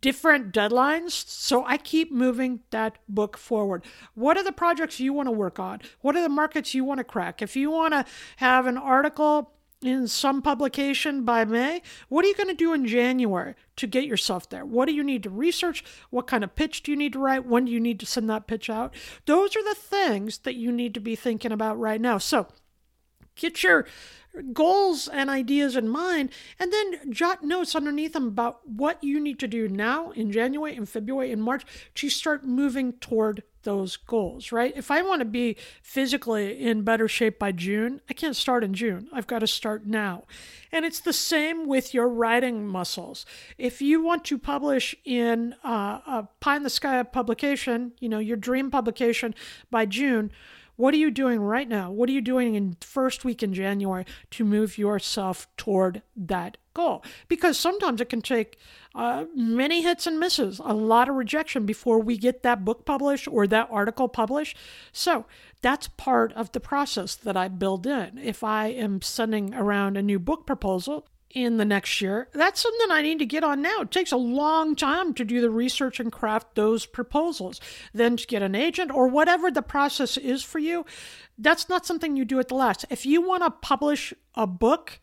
different 0.00 0.52
deadlines, 0.52 1.10
so 1.10 1.64
I 1.66 1.76
keep 1.76 2.12
moving 2.12 2.60
that 2.70 2.98
book 3.08 3.36
forward. 3.36 3.84
What 4.14 4.36
are 4.36 4.44
the 4.44 4.52
projects 4.52 5.00
you 5.00 5.12
want 5.12 5.26
to 5.26 5.32
work 5.32 5.58
on? 5.58 5.80
What 6.00 6.14
are 6.14 6.22
the 6.22 6.28
markets 6.28 6.74
you 6.74 6.84
want 6.84 6.98
to 6.98 7.04
crack? 7.04 7.42
If 7.42 7.56
you 7.56 7.70
want 7.70 7.94
to 7.94 8.04
have 8.36 8.66
an 8.66 8.76
article 8.76 9.50
in 9.82 10.08
some 10.08 10.40
publication 10.40 11.24
by 11.24 11.44
May, 11.44 11.82
what 12.08 12.24
are 12.24 12.28
you 12.28 12.34
going 12.34 12.48
to 12.48 12.54
do 12.54 12.72
in 12.72 12.86
January 12.86 13.54
to 13.76 13.86
get 13.86 14.04
yourself 14.04 14.48
there? 14.48 14.64
What 14.64 14.86
do 14.86 14.94
you 14.94 15.04
need 15.04 15.22
to 15.24 15.30
research? 15.30 15.84
What 16.10 16.26
kind 16.26 16.42
of 16.42 16.54
pitch 16.54 16.82
do 16.82 16.90
you 16.90 16.96
need 16.96 17.12
to 17.12 17.18
write? 17.18 17.46
When 17.46 17.66
do 17.66 17.72
you 17.72 17.80
need 17.80 18.00
to 18.00 18.06
send 18.06 18.28
that 18.30 18.46
pitch 18.46 18.70
out? 18.70 18.94
Those 19.26 19.54
are 19.56 19.62
the 19.62 19.78
things 19.78 20.38
that 20.38 20.56
you 20.56 20.72
need 20.72 20.94
to 20.94 21.00
be 21.00 21.14
thinking 21.14 21.52
about 21.52 21.78
right 21.78 22.00
now. 22.00 22.18
So 22.18 22.48
get 23.34 23.62
your 23.62 23.86
goals 24.52 25.08
and 25.08 25.30
ideas 25.30 25.76
in 25.76 25.88
mind 25.88 26.30
and 26.58 26.72
then 26.72 27.12
jot 27.12 27.42
notes 27.42 27.74
underneath 27.74 28.12
them 28.12 28.28
about 28.28 28.66
what 28.68 29.02
you 29.02 29.20
need 29.20 29.38
to 29.38 29.48
do 29.48 29.68
now 29.68 30.10
in 30.10 30.30
January 30.32 30.76
and 30.76 30.88
February 30.88 31.32
and 31.32 31.42
March 31.42 31.64
to 31.94 32.10
start 32.10 32.44
moving 32.44 32.94
toward 32.94 33.42
those 33.66 33.96
goals, 33.96 34.52
right? 34.52 34.72
If 34.76 34.90
I 34.90 35.02
want 35.02 35.20
to 35.20 35.26
be 35.26 35.56
physically 35.82 36.58
in 36.58 36.82
better 36.82 37.08
shape 37.08 37.38
by 37.38 37.52
June, 37.52 38.00
I 38.08 38.14
can't 38.14 38.36
start 38.36 38.64
in 38.64 38.72
June. 38.72 39.08
I've 39.12 39.26
got 39.26 39.40
to 39.40 39.46
start 39.46 39.84
now. 39.84 40.24
And 40.72 40.84
it's 40.84 41.00
the 41.00 41.12
same 41.12 41.66
with 41.66 41.92
your 41.92 42.08
writing 42.08 42.66
muscles. 42.66 43.26
If 43.58 43.82
you 43.82 44.00
want 44.00 44.24
to 44.26 44.38
publish 44.38 44.94
in 45.04 45.54
uh, 45.64 46.00
a 46.06 46.28
pie 46.40 46.56
in 46.56 46.62
the 46.62 46.70
sky 46.70 47.02
publication, 47.02 47.92
you 48.00 48.08
know, 48.08 48.20
your 48.20 48.36
dream 48.36 48.70
publication 48.70 49.34
by 49.70 49.84
June, 49.84 50.30
what 50.76 50.94
are 50.94 50.98
you 50.98 51.10
doing 51.10 51.40
right 51.40 51.68
now? 51.68 51.90
What 51.90 52.08
are 52.08 52.12
you 52.12 52.20
doing 52.20 52.54
in 52.54 52.76
first 52.80 53.24
week 53.24 53.42
in 53.42 53.52
January 53.52 54.04
to 54.30 54.44
move 54.44 54.78
yourself 54.78 55.48
toward 55.56 56.02
that 56.14 56.58
goal? 56.72 57.02
Because 57.28 57.58
sometimes 57.58 58.00
it 58.00 58.10
can 58.10 58.22
take 58.22 58.58
uh, 58.96 59.26
many 59.34 59.82
hits 59.82 60.06
and 60.06 60.18
misses, 60.18 60.58
a 60.58 60.72
lot 60.72 61.08
of 61.08 61.16
rejection 61.16 61.66
before 61.66 62.00
we 62.00 62.16
get 62.16 62.42
that 62.42 62.64
book 62.64 62.86
published 62.86 63.28
or 63.28 63.46
that 63.46 63.68
article 63.70 64.08
published. 64.08 64.56
So 64.90 65.26
that's 65.60 65.88
part 65.88 66.32
of 66.32 66.50
the 66.52 66.60
process 66.60 67.14
that 67.14 67.36
I 67.36 67.48
build 67.48 67.86
in. 67.86 68.16
If 68.16 68.42
I 68.42 68.68
am 68.68 69.02
sending 69.02 69.52
around 69.54 69.98
a 69.98 70.02
new 70.02 70.18
book 70.18 70.46
proposal, 70.46 71.06
in 71.36 71.58
the 71.58 71.64
next 71.66 72.00
year. 72.00 72.28
That's 72.32 72.62
something 72.62 72.90
I 72.90 73.02
need 73.02 73.18
to 73.18 73.26
get 73.26 73.44
on 73.44 73.60
now. 73.60 73.82
It 73.82 73.90
takes 73.90 74.10
a 74.10 74.16
long 74.16 74.74
time 74.74 75.12
to 75.14 75.24
do 75.24 75.42
the 75.42 75.50
research 75.50 76.00
and 76.00 76.10
craft 76.10 76.54
those 76.54 76.86
proposals. 76.86 77.60
Then 77.92 78.16
to 78.16 78.26
get 78.26 78.40
an 78.40 78.54
agent 78.54 78.90
or 78.90 79.06
whatever 79.06 79.50
the 79.50 79.60
process 79.60 80.16
is 80.16 80.42
for 80.42 80.58
you, 80.58 80.86
that's 81.36 81.68
not 81.68 81.84
something 81.84 82.16
you 82.16 82.24
do 82.24 82.38
at 82.38 82.48
the 82.48 82.54
last. 82.54 82.86
If 82.88 83.04
you 83.04 83.20
want 83.20 83.42
to 83.42 83.50
publish 83.50 84.14
a 84.34 84.46
book 84.46 84.98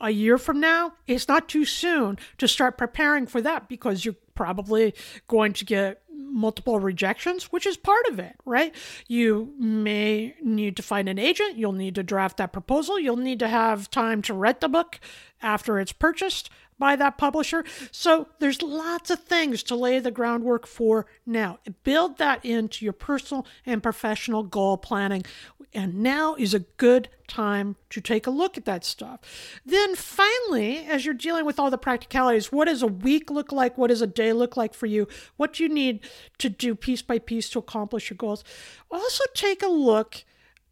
a 0.00 0.10
year 0.10 0.38
from 0.38 0.60
now, 0.60 0.94
it's 1.06 1.28
not 1.28 1.48
too 1.48 1.64
soon 1.64 2.18
to 2.38 2.48
start 2.48 2.78
preparing 2.78 3.26
for 3.26 3.40
that 3.40 3.68
because 3.68 4.04
you're 4.04 4.16
probably 4.34 4.94
going 5.28 5.52
to 5.54 5.64
get 5.64 6.02
multiple 6.10 6.80
rejections, 6.80 7.44
which 7.44 7.66
is 7.66 7.76
part 7.76 8.06
of 8.08 8.18
it, 8.18 8.34
right? 8.44 8.74
You 9.06 9.54
may 9.58 10.34
need 10.42 10.76
to 10.76 10.82
find 10.82 11.08
an 11.08 11.18
agent. 11.18 11.56
You'll 11.56 11.72
need 11.72 11.94
to 11.94 12.02
draft 12.02 12.36
that 12.38 12.52
proposal. 12.52 12.98
You'll 12.98 13.16
need 13.16 13.38
to 13.38 13.48
have 13.48 13.90
time 13.90 14.20
to 14.22 14.34
write 14.34 14.60
the 14.60 14.68
book 14.68 14.98
after 15.40 15.78
it's 15.78 15.92
purchased 15.92 16.50
by 16.78 16.96
that 16.96 17.18
publisher. 17.18 17.64
So 17.90 18.28
there's 18.38 18.62
lots 18.62 19.10
of 19.10 19.20
things 19.20 19.62
to 19.64 19.74
lay 19.74 19.98
the 19.98 20.10
groundwork 20.10 20.66
for 20.66 21.06
now. 21.26 21.58
Build 21.82 22.18
that 22.18 22.44
into 22.44 22.84
your 22.84 22.92
personal 22.92 23.46
and 23.64 23.82
professional 23.82 24.42
goal 24.42 24.76
planning. 24.76 25.24
And 25.72 25.96
now 25.96 26.34
is 26.36 26.54
a 26.54 26.60
good 26.60 27.08
time 27.26 27.76
to 27.90 28.00
take 28.00 28.26
a 28.26 28.30
look 28.30 28.56
at 28.56 28.64
that 28.64 28.84
stuff. 28.84 29.20
Then 29.64 29.96
finally, 29.96 30.86
as 30.86 31.04
you're 31.04 31.14
dealing 31.14 31.44
with 31.44 31.58
all 31.58 31.70
the 31.70 31.78
practicalities, 31.78 32.52
what 32.52 32.66
does 32.66 32.82
a 32.82 32.86
week 32.86 33.30
look 33.30 33.50
like? 33.50 33.76
What 33.76 33.88
does 33.88 34.02
a 34.02 34.06
day 34.06 34.32
look 34.32 34.56
like 34.56 34.74
for 34.74 34.86
you? 34.86 35.08
What 35.36 35.54
do 35.54 35.62
you 35.62 35.68
need 35.68 36.00
to 36.38 36.48
do 36.48 36.74
piece 36.74 37.02
by 37.02 37.18
piece 37.18 37.48
to 37.50 37.58
accomplish 37.58 38.10
your 38.10 38.16
goals? 38.16 38.44
Also 38.90 39.24
take 39.34 39.62
a 39.62 39.68
look 39.68 40.24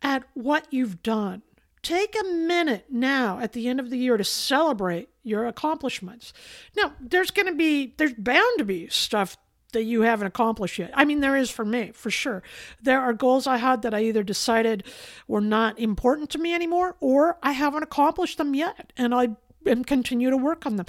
at 0.03 0.25
what 0.35 0.67
you've 0.71 1.03
done 1.03 1.43
Take 1.83 2.15
a 2.19 2.25
minute 2.25 2.87
now 2.91 3.41
at 3.41 3.53
the 3.53 3.69
end 3.69 3.81
of 3.81 3.91
the 3.91 3.97
year 3.97 4.17
to 4.17 4.23
celebrate 4.23 5.09
your 5.23 5.47
accomplishments. 5.47 6.33
Now, 6.77 6.95
there's 7.01 7.31
going 7.31 7.47
to 7.47 7.55
be, 7.55 7.95
there's 7.97 8.15
bound 8.15 8.59
to 8.59 8.65
be 8.65 8.89
stuff 8.89 9.37
that 9.73 9.85
you 9.85 10.03
haven't 10.03 10.27
accomplished 10.27 10.79
yet. 10.79 10.91
I 10.95 11.05
mean, 11.05 11.21
there 11.21 11.37
is 11.37 11.51
for 11.51 11.65
me, 11.65 11.93
for 11.93 12.11
sure. 12.11 12.43
There 12.83 13.01
are 13.01 13.13
goals 13.13 13.47
I 13.47 13.57
had 13.57 13.83
that 13.83 13.95
I 13.95 14.03
either 14.05 14.23
decided 14.23 14.85
were 15.27 15.41
not 15.41 15.79
important 15.79 16.31
to 16.31 16.39
me 16.39 16.55
anymore 16.55 16.97
or 17.01 17.39
I 17.43 17.53
haven't 17.53 17.83
accomplished 17.83 18.39
them 18.39 18.55
yet. 18.55 18.93
And 18.97 19.15
I 19.15 19.37
and 19.67 19.87
continue 19.87 20.31
to 20.31 20.37
work 20.37 20.67
on 20.67 20.77
them. 20.77 20.87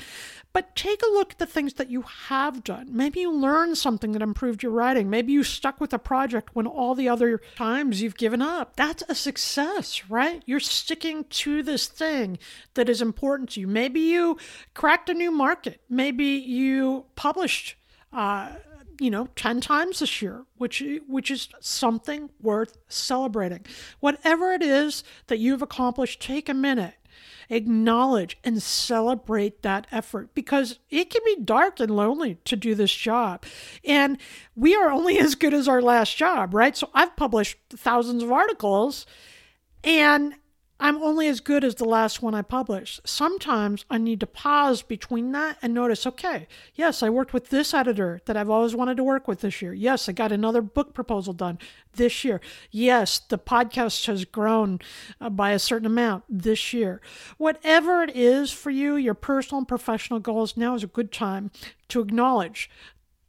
But 0.53 0.75
take 0.75 1.01
a 1.01 1.11
look 1.11 1.31
at 1.31 1.39
the 1.39 1.47
things 1.47 1.73
that 1.73 1.89
you 1.89 2.03
have 2.03 2.63
done. 2.63 2.89
Maybe 2.91 3.21
you 3.21 3.31
learned 3.31 3.77
something 3.77 4.11
that 4.11 4.21
improved 4.21 4.61
your 4.61 4.71
writing. 4.71 5.09
Maybe 5.09 5.33
you 5.33 5.43
stuck 5.43 5.81
with 5.81 5.93
a 5.93 5.99
project 5.99 6.49
when 6.53 6.67
all 6.67 6.93
the 6.93 7.09
other 7.09 7.41
times 7.55 8.01
you've 8.01 8.17
given 8.17 8.41
up. 8.41 8.75
That's 8.75 9.03
a 9.09 9.15
success, 9.15 10.07
right? 10.09 10.43
You're 10.45 10.59
sticking 10.59 11.23
to 11.25 11.63
this 11.63 11.87
thing 11.87 12.37
that 12.75 12.87
is 12.87 13.01
important 13.01 13.49
to 13.51 13.61
you. 13.61 13.67
Maybe 13.67 13.99
you 13.99 14.37
cracked 14.75 15.09
a 15.09 15.15
new 15.15 15.31
market. 15.31 15.81
Maybe 15.89 16.25
you 16.25 17.05
published. 17.15 17.75
Uh, 18.11 18.53
you 18.99 19.09
know 19.09 19.27
10 19.35 19.59
times 19.59 19.99
this 19.99 20.21
year 20.21 20.45
which 20.57 20.83
which 21.07 21.31
is 21.31 21.49
something 21.59 22.29
worth 22.39 22.77
celebrating 22.87 23.65
whatever 23.99 24.53
it 24.53 24.61
is 24.61 25.03
that 25.27 25.39
you've 25.39 25.61
accomplished 25.63 26.21
take 26.21 26.47
a 26.47 26.53
minute 26.53 26.93
acknowledge 27.49 28.37
and 28.43 28.61
celebrate 28.61 29.61
that 29.61 29.87
effort 29.91 30.33
because 30.33 30.79
it 30.89 31.09
can 31.09 31.21
be 31.25 31.43
dark 31.43 31.79
and 31.79 31.91
lonely 31.91 32.35
to 32.45 32.55
do 32.55 32.75
this 32.75 32.93
job. 32.93 33.45
And 33.83 34.17
we 34.55 34.75
are 34.75 34.91
only 34.91 35.17
as 35.19 35.35
good 35.35 35.53
as 35.53 35.67
our 35.67 35.81
last 35.81 36.17
job, 36.17 36.53
right? 36.53 36.75
So 36.75 36.89
I've 36.93 37.15
published 37.15 37.57
thousands 37.69 38.23
of 38.23 38.31
articles 38.31 39.05
and 39.83 40.35
I'm 40.79 40.97
only 41.01 41.27
as 41.27 41.39
good 41.39 41.63
as 41.63 41.75
the 41.75 41.85
last 41.85 42.21
one 42.21 42.33
I 42.33 42.41
published. 42.41 43.07
Sometimes 43.07 43.85
I 43.89 43.97
need 43.97 44.19
to 44.19 44.27
pause 44.27 44.81
between 44.81 45.31
that 45.31 45.57
and 45.61 45.73
notice, 45.73 46.05
okay, 46.05 46.47
yes, 46.75 47.01
I 47.01 47.09
worked 47.09 47.31
with 47.31 47.49
this 47.49 47.73
editor 47.73 48.19
that 48.25 48.35
I've 48.35 48.49
always 48.49 48.75
wanted 48.75 48.97
to 48.97 49.03
work 49.03 49.27
with 49.27 49.41
this 49.41 49.61
year. 49.61 49.73
Yes, 49.73 50.09
I 50.09 50.11
got 50.11 50.31
another 50.31 50.61
book 50.61 50.93
proposal 50.93 51.33
done 51.33 51.59
this 51.93 52.25
year. 52.25 52.41
Yes, 52.71 53.19
the 53.19 53.37
podcast 53.37 54.05
has 54.07 54.25
grown 54.25 54.79
uh, 55.21 55.29
by 55.29 55.51
a 55.51 55.59
certain 55.59 55.85
amount 55.85 56.25
this 56.27 56.73
year. 56.73 57.01
Whatever 57.37 58.03
it 58.03 58.15
is 58.15 58.51
for 58.51 58.71
you, 58.71 58.95
your 58.95 59.13
personal 59.13 59.59
and 59.59 59.67
professional 59.67 60.19
goals, 60.19 60.57
now 60.57 60.75
is 60.75 60.83
a 60.83 60.87
good 60.87 61.11
time 61.11 61.51
to 61.89 62.01
acknowledge 62.01 62.69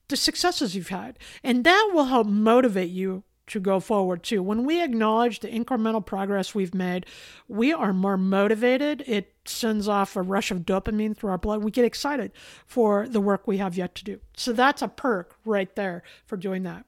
the 0.08 0.16
successes 0.16 0.74
you've 0.74 0.88
had. 0.88 1.18
And 1.42 1.62
that 1.64 1.90
will 1.92 2.06
help 2.06 2.26
motivate 2.26 2.90
you 2.90 3.22
to 3.46 3.60
go 3.60 3.80
forward 3.80 4.22
too. 4.22 4.42
When 4.42 4.64
we 4.64 4.82
acknowledge 4.82 5.40
the 5.40 5.48
incremental 5.48 6.04
progress 6.04 6.54
we've 6.54 6.74
made, 6.74 7.06
we 7.48 7.72
are 7.72 7.92
more 7.92 8.16
motivated. 8.16 9.02
It 9.06 9.34
sends 9.44 9.88
off 9.88 10.16
a 10.16 10.22
rush 10.22 10.50
of 10.50 10.60
dopamine 10.60 11.16
through 11.16 11.30
our 11.30 11.38
blood. 11.38 11.62
We 11.62 11.70
get 11.70 11.84
excited 11.84 12.32
for 12.66 13.06
the 13.08 13.20
work 13.20 13.46
we 13.46 13.58
have 13.58 13.76
yet 13.76 13.94
to 13.96 14.04
do. 14.04 14.20
So 14.36 14.52
that's 14.52 14.82
a 14.82 14.88
perk 14.88 15.36
right 15.44 15.74
there 15.76 16.02
for 16.24 16.36
doing 16.36 16.62
that. 16.62 16.86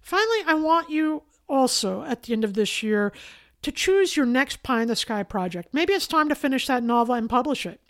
Finally, 0.00 0.42
I 0.46 0.54
want 0.54 0.90
you 0.90 1.24
also 1.48 2.02
at 2.04 2.22
the 2.22 2.32
end 2.32 2.44
of 2.44 2.54
this 2.54 2.82
year 2.82 3.12
to 3.62 3.72
choose 3.72 4.16
your 4.16 4.26
next 4.26 4.62
pie 4.62 4.82
in 4.82 4.88
the 4.88 4.96
sky 4.96 5.22
project. 5.22 5.70
Maybe 5.72 5.92
it's 5.92 6.06
time 6.06 6.28
to 6.28 6.34
finish 6.34 6.66
that 6.68 6.82
novel 6.82 7.14
and 7.14 7.28
publish 7.28 7.66
it. 7.66 7.80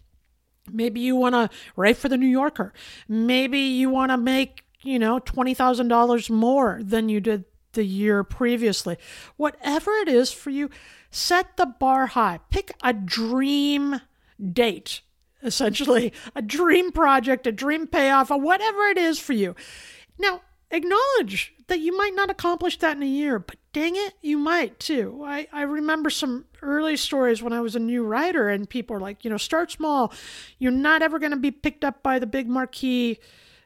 Maybe 0.71 1.01
you 1.01 1.17
want 1.17 1.35
to 1.35 1.51
write 1.77 1.97
for 1.97 2.09
the 2.09 2.17
New 2.17 2.27
Yorker. 2.27 2.73
Maybe 3.09 3.59
you 3.59 3.91
want 3.91 4.11
to 4.11 4.17
make, 4.17 4.65
you 4.83 4.99
know, 4.99 5.19
$20,000 5.21 6.31
more 6.31 6.81
than 6.83 7.09
you 7.09 7.21
did 7.21 7.45
the 7.79 7.87
year 7.87 8.25
previously. 8.25 8.99
Whatever 9.37 9.93
it 9.93 10.09
is 10.09 10.33
for 10.33 10.51
you, 10.51 10.69
set 11.13 11.57
the 11.57 11.65
bar 11.65 12.07
high. 12.09 12.41
Pick 12.51 12.73
a 12.83 12.93
dream 12.93 14.01
date, 14.53 15.01
essentially, 15.45 16.13
a 16.35 16.43
dream 16.43 16.91
project, 16.91 17.47
a 17.47 17.53
dream 17.53 17.87
payoff, 17.87 18.33
or 18.33 18.41
whatever 18.41 18.83
it 18.89 18.99
is 18.99 19.21
for 19.21 19.33
you. 19.33 19.55
Now, 20.19 20.43
acknowledge 20.73 21.55
that 21.69 21.79
you 21.79 21.97
might 21.97 22.17
not 22.17 22.31
accomplish 22.31 22.79
that 22.79 22.97
in 22.97 23.03
a 23.05 23.07
year, 23.07 23.39
but 23.39 23.59
dang 23.73 23.95
it, 23.95 24.15
you 24.21 24.39
might 24.39 24.81
too. 24.81 25.23
I, 25.25 25.47
I 25.53 25.63
remember 25.63 26.11
some 26.11 26.47
early 26.63 26.97
stories 26.97 27.45
when 27.45 27.53
I 27.53 27.61
was 27.61 27.77
a 27.77 27.81
new 27.81 28.03
writer, 28.03 28.49
and 28.49 28.69
people 28.69 28.97
are 28.97 29.01
like, 29.01 29.25
you 29.25 29.31
know, 29.31 29.37
start 29.37 29.71
small. 29.71 30.13
You're 30.59 30.73
not 30.73 31.01
ever 31.01 31.21
going 31.21 31.31
to 31.31 31.37
be 31.39 31.53
picked 31.53 31.85
up 31.85 32.03
by 32.03 32.19
the 32.19 32.27
big 32.27 32.49
marquee 32.49 33.21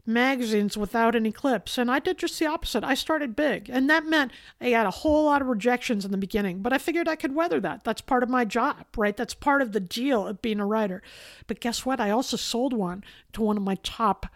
magazines 0.05 0.77
without 0.77 1.15
any 1.15 1.31
clips. 1.31 1.79
And 1.79 1.91
I 1.91 1.99
did 1.99 2.19
just 2.19 2.39
the 2.39 2.47
opposite. 2.47 2.83
I 2.83 2.95
started 2.95 3.37
big. 3.37 3.71
And 3.71 3.89
that 3.89 4.05
meant 4.05 4.33
I 4.61 4.69
had 4.69 4.87
a 4.87 4.91
whole 4.91 5.25
lot 5.25 5.43
of 5.43 5.49
rejections 5.49 6.05
in 6.05 6.11
the 6.11 6.19
beginning, 6.19 6.61
but 6.61 6.73
I 6.73 6.79
figured 6.79 7.09
I 7.09 7.17
could 7.17 7.35
weather 7.35 7.61
that. 7.61 7.85
That's 7.85 8.01
part 8.01 8.23
of 8.23 8.29
my 8.29 8.45
job, 8.45 8.87
right? 8.97 9.17
That's 9.17 9.35
part 9.35 9.63
of 9.63 9.73
the 9.73 9.81
deal 9.81 10.27
of 10.27 10.43
being 10.43 10.61
a 10.61 10.67
writer. 10.67 11.03
But 11.47 11.61
guess 11.61 11.87
what? 11.87 12.01
I 12.01 12.11
also 12.11 12.37
sold 12.37 12.73
one 12.73 13.05
to 13.33 13.43
one 13.43 13.57
of 13.57 13.63
my 13.63 13.77
top 13.83 14.27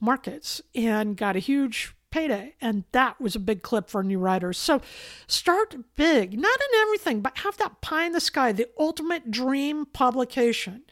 markets 0.00 0.60
and 0.74 1.16
got 1.16 1.36
a 1.36 1.40
huge 1.40 1.94
payday. 2.10 2.54
And 2.60 2.84
that 2.92 3.20
was 3.20 3.34
a 3.34 3.40
big 3.40 3.62
clip 3.62 3.88
for 3.88 4.02
new 4.02 4.18
writers. 4.18 4.58
So 4.58 4.82
start 5.26 5.74
big, 5.96 6.38
not 6.38 6.60
in 6.60 6.80
everything, 6.82 7.20
but 7.22 7.38
have 7.38 7.56
that 7.56 7.80
pie 7.80 8.04
in 8.06 8.12
the 8.12 8.20
sky, 8.20 8.52
the 8.52 8.68
ultimate 8.78 9.30
dream 9.30 9.86
publication, 9.86 10.82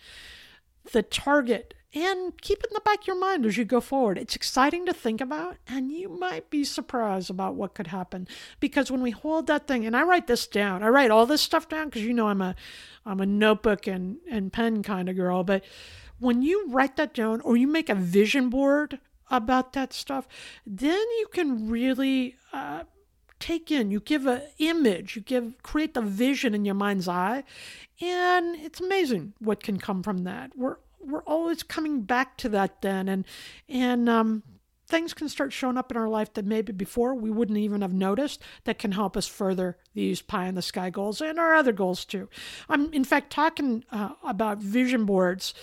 the 0.90 1.02
target 1.02 1.74
and 1.94 2.40
keep 2.40 2.60
it 2.60 2.70
in 2.70 2.74
the 2.74 2.80
back 2.80 3.02
of 3.02 3.06
your 3.06 3.18
mind 3.18 3.44
as 3.44 3.56
you 3.56 3.64
go 3.64 3.80
forward. 3.80 4.16
It's 4.16 4.36
exciting 4.36 4.86
to 4.86 4.94
think 4.94 5.20
about, 5.20 5.56
and 5.68 5.92
you 5.92 6.08
might 6.08 6.48
be 6.48 6.64
surprised 6.64 7.28
about 7.28 7.54
what 7.54 7.74
could 7.74 7.88
happen. 7.88 8.26
Because 8.60 8.90
when 8.90 9.02
we 9.02 9.10
hold 9.10 9.46
that 9.46 9.66
thing, 9.66 9.84
and 9.84 9.96
I 9.96 10.02
write 10.02 10.26
this 10.26 10.46
down, 10.46 10.82
I 10.82 10.88
write 10.88 11.10
all 11.10 11.26
this 11.26 11.42
stuff 11.42 11.68
down 11.68 11.86
because 11.86 12.02
you 12.02 12.14
know 12.14 12.28
I'm 12.28 12.40
a 12.40 12.54
I'm 13.04 13.20
a 13.20 13.26
notebook 13.26 13.86
and, 13.86 14.18
and 14.30 14.52
pen 14.52 14.82
kind 14.82 15.08
of 15.08 15.16
girl. 15.16 15.44
But 15.44 15.64
when 16.18 16.40
you 16.40 16.66
write 16.68 16.96
that 16.96 17.14
down 17.14 17.40
or 17.42 17.56
you 17.56 17.66
make 17.66 17.88
a 17.88 17.94
vision 17.94 18.48
board 18.48 18.98
about 19.30 19.72
that 19.72 19.92
stuff, 19.92 20.26
then 20.64 21.00
you 21.18 21.26
can 21.32 21.68
really 21.68 22.36
uh, 22.52 22.84
take 23.42 23.72
in 23.72 23.90
you 23.90 23.98
give 23.98 24.24
an 24.24 24.40
image 24.58 25.16
you 25.16 25.22
give 25.22 25.52
create 25.64 25.94
the 25.94 26.00
vision 26.00 26.54
in 26.54 26.64
your 26.64 26.76
mind's 26.76 27.08
eye 27.08 27.42
and 28.00 28.54
it's 28.54 28.80
amazing 28.80 29.32
what 29.40 29.60
can 29.60 29.78
come 29.78 30.00
from 30.00 30.18
that 30.18 30.56
we're 30.56 30.76
we're 31.02 31.22
always 31.22 31.62
coming 31.62 32.02
back 32.02 32.36
to 32.38 32.48
that 32.50 32.82
then. 32.82 33.08
And 33.08 33.24
and 33.68 34.08
um, 34.08 34.42
things 34.92 35.14
can 35.14 35.26
start 35.26 35.54
showing 35.54 35.78
up 35.78 35.90
in 35.90 35.96
our 35.96 36.08
life 36.08 36.34
that 36.34 36.44
maybe 36.44 36.70
before 36.70 37.14
we 37.14 37.30
wouldn't 37.30 37.56
even 37.56 37.80
have 37.80 37.94
noticed 37.94 38.42
that 38.64 38.78
can 38.78 38.92
help 38.92 39.16
us 39.16 39.26
further 39.26 39.78
these 39.94 40.20
pie 40.20 40.46
in 40.46 40.54
the 40.54 40.60
sky 40.60 40.90
goals 40.90 41.22
and 41.22 41.38
our 41.38 41.54
other 41.54 41.72
goals 41.72 42.04
too. 42.04 42.28
I'm, 42.68 42.92
in 42.92 43.02
fact, 43.02 43.32
talking 43.32 43.84
uh, 43.90 44.10
about 44.22 44.58
vision 44.58 45.06
boards 45.06 45.54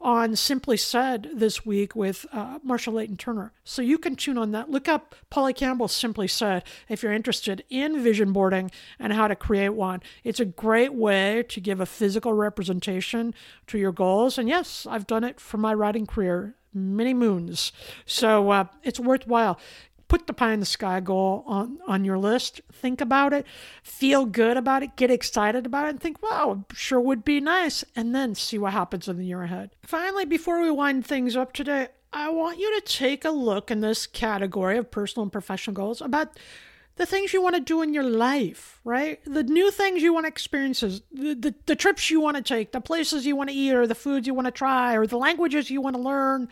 on 0.00 0.36
Simply 0.36 0.76
Said 0.76 1.30
this 1.34 1.66
week 1.66 1.96
with 1.96 2.26
uh, 2.32 2.60
Marcia 2.62 2.92
Layton 2.92 3.16
Turner. 3.16 3.52
So 3.64 3.82
you 3.82 3.98
can 3.98 4.14
tune 4.14 4.38
on 4.38 4.52
that. 4.52 4.70
Look 4.70 4.86
up 4.86 5.16
Polly 5.30 5.52
Campbell 5.52 5.88
Simply 5.88 6.28
Said 6.28 6.62
if 6.88 7.02
you're 7.02 7.12
interested 7.12 7.64
in 7.68 8.00
vision 8.00 8.32
boarding 8.32 8.70
and 9.00 9.12
how 9.12 9.26
to 9.26 9.34
create 9.34 9.70
one. 9.70 10.00
It's 10.22 10.38
a 10.38 10.44
great 10.44 10.94
way 10.94 11.44
to 11.48 11.60
give 11.60 11.80
a 11.80 11.86
physical 11.86 12.34
representation 12.34 13.34
to 13.66 13.78
your 13.78 13.92
goals. 13.92 14.38
And 14.38 14.48
yes, 14.48 14.86
I've 14.88 15.08
done 15.08 15.24
it 15.24 15.40
for 15.40 15.56
my 15.56 15.74
writing 15.74 16.06
career 16.06 16.54
many 16.76 17.14
moons. 17.14 17.72
So 18.04 18.50
uh, 18.50 18.64
it's 18.82 19.00
worthwhile. 19.00 19.58
Put 20.08 20.28
the 20.28 20.32
pie 20.32 20.52
in 20.52 20.60
the 20.60 20.66
sky 20.66 21.00
goal 21.00 21.42
on, 21.46 21.78
on 21.88 22.04
your 22.04 22.18
list. 22.18 22.60
Think 22.72 23.00
about 23.00 23.32
it. 23.32 23.44
Feel 23.82 24.24
good 24.24 24.56
about 24.56 24.84
it. 24.84 24.94
Get 24.94 25.10
excited 25.10 25.66
about 25.66 25.86
it 25.86 25.90
and 25.90 26.00
think, 26.00 26.22
wow, 26.22 26.64
sure 26.72 27.00
would 27.00 27.24
be 27.24 27.40
nice. 27.40 27.84
And 27.96 28.14
then 28.14 28.36
see 28.36 28.56
what 28.56 28.72
happens 28.72 29.08
in 29.08 29.16
the 29.18 29.26
year 29.26 29.42
ahead. 29.42 29.70
Finally, 29.84 30.26
before 30.26 30.60
we 30.60 30.70
wind 30.70 31.04
things 31.04 31.36
up 31.36 31.52
today, 31.52 31.88
I 32.12 32.30
want 32.30 32.58
you 32.58 32.80
to 32.80 32.86
take 32.86 33.24
a 33.24 33.30
look 33.30 33.70
in 33.70 33.80
this 33.80 34.06
category 34.06 34.78
of 34.78 34.92
personal 34.92 35.24
and 35.24 35.32
professional 35.32 35.74
goals 35.74 36.00
about 36.00 36.38
the 36.96 37.06
things 37.06 37.32
you 37.32 37.42
want 37.42 37.54
to 37.54 37.60
do 37.60 37.82
in 37.82 37.94
your 37.94 38.02
life, 38.02 38.80
right? 38.84 39.20
The 39.24 39.42
new 39.42 39.70
things 39.70 40.02
you 40.02 40.12
want 40.14 40.24
to 40.24 40.28
experience, 40.28 40.80
the, 40.80 41.02
the, 41.12 41.54
the 41.66 41.76
trips 41.76 42.10
you 42.10 42.20
want 42.20 42.36
to 42.36 42.42
take, 42.42 42.72
the 42.72 42.80
places 42.80 43.26
you 43.26 43.36
want 43.36 43.50
to 43.50 43.56
eat, 43.56 43.74
or 43.74 43.86
the 43.86 43.94
foods 43.94 44.26
you 44.26 44.34
want 44.34 44.46
to 44.46 44.50
try, 44.52 44.94
or 44.94 45.06
the 45.06 45.18
languages 45.18 45.70
you 45.70 45.80
want 45.80 45.96
to 45.96 46.02
learn. 46.02 46.48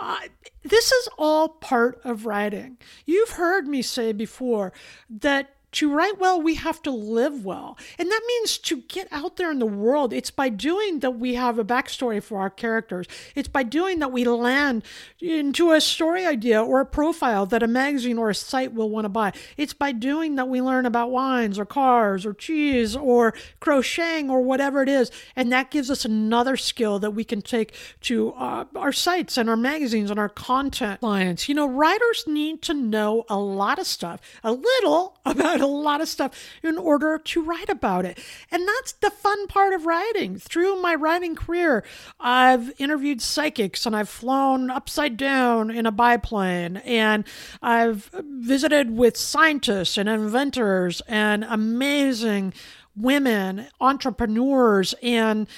uh, 0.00 0.18
this 0.62 0.92
is 0.92 1.08
all 1.18 1.48
part 1.48 2.00
of 2.04 2.26
writing. 2.26 2.78
You've 3.06 3.30
heard 3.30 3.66
me 3.66 3.82
say 3.82 4.12
before 4.12 4.72
that 5.10 5.54
to 5.72 5.92
write 5.92 6.18
well, 6.18 6.40
we 6.40 6.54
have 6.56 6.82
to 6.82 6.90
live 6.90 7.44
well. 7.44 7.78
And 7.98 8.10
that 8.10 8.22
means 8.26 8.58
to 8.58 8.82
get 8.82 9.08
out 9.10 9.36
there 9.36 9.50
in 9.50 9.58
the 9.58 9.66
world. 9.66 10.12
It's 10.12 10.30
by 10.30 10.48
doing 10.48 11.00
that 11.00 11.12
we 11.12 11.34
have 11.34 11.58
a 11.58 11.64
backstory 11.64 12.22
for 12.22 12.38
our 12.40 12.50
characters. 12.50 13.06
It's 13.34 13.48
by 13.48 13.62
doing 13.62 13.98
that 14.00 14.12
we 14.12 14.24
land 14.24 14.84
into 15.20 15.72
a 15.72 15.80
story 15.80 16.26
idea 16.26 16.62
or 16.62 16.80
a 16.80 16.86
profile 16.86 17.46
that 17.46 17.62
a 17.62 17.66
magazine 17.66 18.18
or 18.18 18.30
a 18.30 18.34
site 18.34 18.74
will 18.74 18.90
want 18.90 19.06
to 19.06 19.08
buy. 19.08 19.32
It's 19.56 19.72
by 19.72 19.92
doing 19.92 20.36
that 20.36 20.48
we 20.48 20.60
learn 20.60 20.84
about 20.84 21.10
wines 21.10 21.58
or 21.58 21.64
cars 21.64 22.26
or 22.26 22.34
cheese 22.34 22.94
or 22.94 23.32
crocheting 23.60 24.30
or 24.30 24.42
whatever 24.42 24.82
it 24.82 24.88
is. 24.88 25.10
And 25.34 25.50
that 25.52 25.70
gives 25.70 25.90
us 25.90 26.04
another 26.04 26.56
skill 26.56 26.98
that 26.98 27.12
we 27.12 27.24
can 27.24 27.40
take 27.40 27.74
to 28.02 28.32
uh, 28.32 28.66
our 28.76 28.92
sites 28.92 29.38
and 29.38 29.48
our 29.48 29.56
magazines 29.56 30.10
and 30.10 30.20
our 30.20 30.28
content 30.28 31.00
clients. 31.00 31.48
You 31.48 31.54
know, 31.54 31.66
writers 31.66 32.24
need 32.26 32.60
to 32.62 32.74
know 32.74 33.24
a 33.28 33.38
lot 33.38 33.78
of 33.78 33.86
stuff, 33.86 34.20
a 34.44 34.52
little 34.52 35.18
about 35.24 35.61
a 35.62 35.66
lot 35.66 36.00
of 36.00 36.08
stuff 36.08 36.32
in 36.62 36.76
order 36.76 37.18
to 37.18 37.42
write 37.42 37.68
about 37.68 38.04
it. 38.04 38.18
And 38.50 38.66
that's 38.66 38.92
the 38.92 39.10
fun 39.10 39.46
part 39.46 39.72
of 39.72 39.86
writing. 39.86 40.38
Through 40.38 40.80
my 40.80 40.94
writing 40.94 41.34
career, 41.34 41.84
I've 42.20 42.72
interviewed 42.78 43.22
psychics 43.22 43.86
and 43.86 43.96
I've 43.96 44.08
flown 44.08 44.70
upside 44.70 45.16
down 45.16 45.70
in 45.70 45.86
a 45.86 45.92
biplane 45.92 46.78
and 46.78 47.24
I've 47.62 48.10
visited 48.24 48.96
with 48.96 49.16
scientists 49.16 49.96
and 49.96 50.08
inventors 50.08 51.02
and 51.08 51.44
amazing 51.44 52.52
women, 52.96 53.68
entrepreneurs, 53.80 54.94
and 55.02 55.48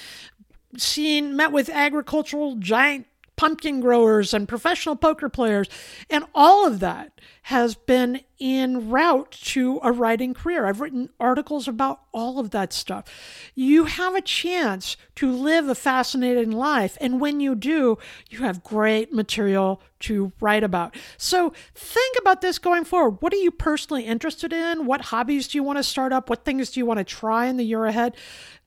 seen, 0.77 1.35
met 1.35 1.51
with 1.51 1.69
agricultural 1.69 2.55
giant 2.57 3.07
pumpkin 3.35 3.79
growers 3.79 4.33
and 4.33 4.47
professional 4.47 4.95
poker 4.95 5.29
players. 5.29 5.67
And 6.09 6.25
all 6.33 6.65
of 6.65 6.79
that 6.79 7.19
has 7.43 7.75
been 7.75 8.21
en 8.39 8.89
route 8.89 9.31
to 9.31 9.79
a 9.83 9.91
writing 9.91 10.33
career. 10.33 10.65
I've 10.65 10.81
written 10.81 11.09
articles 11.19 11.67
about 11.67 12.01
all 12.11 12.39
of 12.39 12.51
that 12.51 12.73
stuff. 12.73 13.05
You 13.53 13.85
have 13.85 14.15
a 14.15 14.21
chance 14.21 14.97
to 15.15 15.31
live 15.31 15.69
a 15.69 15.75
fascinating 15.75 16.51
life. 16.51 16.97
And 16.99 17.21
when 17.21 17.39
you 17.39 17.55
do, 17.55 17.97
you 18.29 18.39
have 18.39 18.63
great 18.63 19.13
material 19.13 19.81
to 20.01 20.31
write 20.39 20.63
about. 20.63 20.95
So 21.17 21.53
think 21.73 22.17
about 22.19 22.41
this 22.41 22.57
going 22.57 22.83
forward. 22.83 23.17
What 23.21 23.33
are 23.33 23.37
you 23.37 23.51
personally 23.51 24.05
interested 24.05 24.51
in? 24.51 24.85
What 24.85 25.01
hobbies 25.01 25.47
do 25.47 25.57
you 25.57 25.63
want 25.63 25.77
to 25.77 25.83
start 25.83 26.11
up? 26.11 26.29
What 26.29 26.45
things 26.45 26.71
do 26.71 26.79
you 26.79 26.85
want 26.85 26.97
to 26.97 27.03
try 27.03 27.45
in 27.45 27.57
the 27.57 27.63
year 27.63 27.85
ahead? 27.85 28.15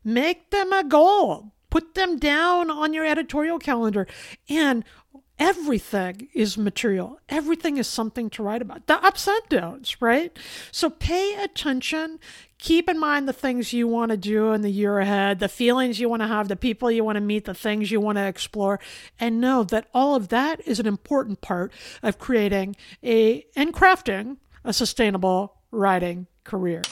Make 0.04 0.50
them 0.50 0.72
a 0.72 0.84
goal 0.84 1.52
Put 1.70 1.94
them 1.94 2.18
down 2.18 2.70
on 2.70 2.92
your 2.92 3.04
editorial 3.04 3.58
calendar. 3.58 4.06
And 4.48 4.84
everything 5.38 6.28
is 6.34 6.58
material. 6.58 7.20
Everything 7.28 7.76
is 7.76 7.86
something 7.86 8.28
to 8.30 8.42
write 8.42 8.62
about. 8.62 8.86
The 8.86 9.02
ups 9.04 9.28
and 9.28 9.40
downs, 9.48 10.00
right? 10.00 10.36
So 10.72 10.90
pay 10.90 11.34
attention. 11.42 12.18
Keep 12.58 12.88
in 12.88 12.98
mind 12.98 13.28
the 13.28 13.32
things 13.32 13.72
you 13.72 13.86
want 13.86 14.10
to 14.10 14.16
do 14.16 14.52
in 14.52 14.62
the 14.62 14.70
year 14.70 14.98
ahead, 14.98 15.38
the 15.38 15.48
feelings 15.48 16.00
you 16.00 16.08
want 16.08 16.22
to 16.22 16.28
have, 16.28 16.48
the 16.48 16.56
people 16.56 16.90
you 16.90 17.04
want 17.04 17.16
to 17.16 17.20
meet, 17.20 17.44
the 17.44 17.54
things 17.54 17.90
you 17.90 18.00
want 18.00 18.18
to 18.18 18.26
explore, 18.26 18.80
and 19.20 19.40
know 19.40 19.62
that 19.62 19.86
all 19.94 20.16
of 20.16 20.28
that 20.28 20.60
is 20.66 20.80
an 20.80 20.86
important 20.86 21.40
part 21.40 21.72
of 22.02 22.18
creating 22.18 22.74
a 23.04 23.46
and 23.54 23.72
crafting 23.72 24.38
a 24.64 24.72
sustainable 24.72 25.54
writing 25.70 26.26
career. 26.42 26.82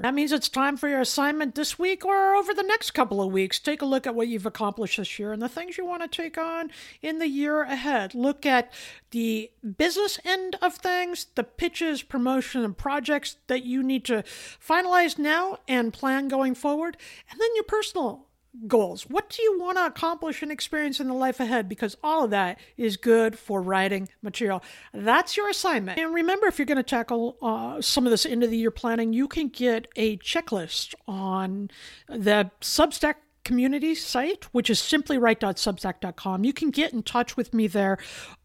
That 0.00 0.14
means 0.14 0.32
it's 0.32 0.48
time 0.48 0.76
for 0.76 0.88
your 0.88 1.00
assignment 1.00 1.54
this 1.54 1.78
week 1.78 2.04
or 2.04 2.34
over 2.34 2.52
the 2.52 2.62
next 2.62 2.90
couple 2.90 3.22
of 3.22 3.32
weeks. 3.32 3.58
Take 3.58 3.80
a 3.80 3.86
look 3.86 4.06
at 4.06 4.14
what 4.14 4.28
you've 4.28 4.46
accomplished 4.46 4.96
this 4.96 5.18
year 5.18 5.32
and 5.32 5.40
the 5.40 5.48
things 5.48 5.78
you 5.78 5.86
want 5.86 6.02
to 6.02 6.08
take 6.08 6.36
on 6.36 6.70
in 7.00 7.20
the 7.20 7.28
year 7.28 7.62
ahead. 7.62 8.14
Look 8.14 8.44
at 8.44 8.72
the 9.12 9.50
business 9.76 10.18
end 10.24 10.56
of 10.60 10.74
things, 10.74 11.28
the 11.36 11.44
pitches, 11.44 12.02
promotion, 12.02 12.64
and 12.64 12.76
projects 12.76 13.36
that 13.46 13.64
you 13.64 13.82
need 13.82 14.04
to 14.06 14.24
finalize 14.24 15.18
now 15.18 15.58
and 15.68 15.92
plan 15.92 16.28
going 16.28 16.54
forward, 16.54 16.96
and 17.30 17.40
then 17.40 17.54
your 17.54 17.64
personal 17.64 18.26
goals. 18.66 19.02
What 19.08 19.28
do 19.30 19.42
you 19.42 19.58
want 19.58 19.78
to 19.78 19.86
accomplish 19.86 20.42
and 20.42 20.50
experience 20.50 21.00
in 21.00 21.08
the 21.08 21.14
life 21.14 21.40
ahead? 21.40 21.68
Because 21.68 21.96
all 22.02 22.24
of 22.24 22.30
that 22.30 22.58
is 22.76 22.96
good 22.96 23.38
for 23.38 23.60
writing 23.60 24.08
material. 24.22 24.62
That's 24.92 25.36
your 25.36 25.48
assignment. 25.48 25.98
And 25.98 26.14
remember, 26.14 26.46
if 26.46 26.58
you're 26.58 26.66
going 26.66 26.76
to 26.76 26.82
tackle 26.82 27.36
uh, 27.42 27.80
some 27.80 28.06
of 28.06 28.10
this 28.10 28.24
end 28.24 28.42
of 28.42 28.50
the 28.50 28.56
year 28.56 28.70
planning, 28.70 29.12
you 29.12 29.28
can 29.28 29.48
get 29.48 29.88
a 29.96 30.16
checklist 30.18 30.94
on 31.06 31.70
the 32.08 32.50
Substack 32.60 33.16
community 33.44 33.94
site, 33.94 34.44
which 34.52 34.70
is 34.70 34.80
simplywrite.substack.com. 34.80 36.44
You 36.44 36.52
can 36.52 36.70
get 36.70 36.92
in 36.92 37.02
touch 37.02 37.36
with 37.36 37.54
me 37.54 37.66
there. 37.66 37.98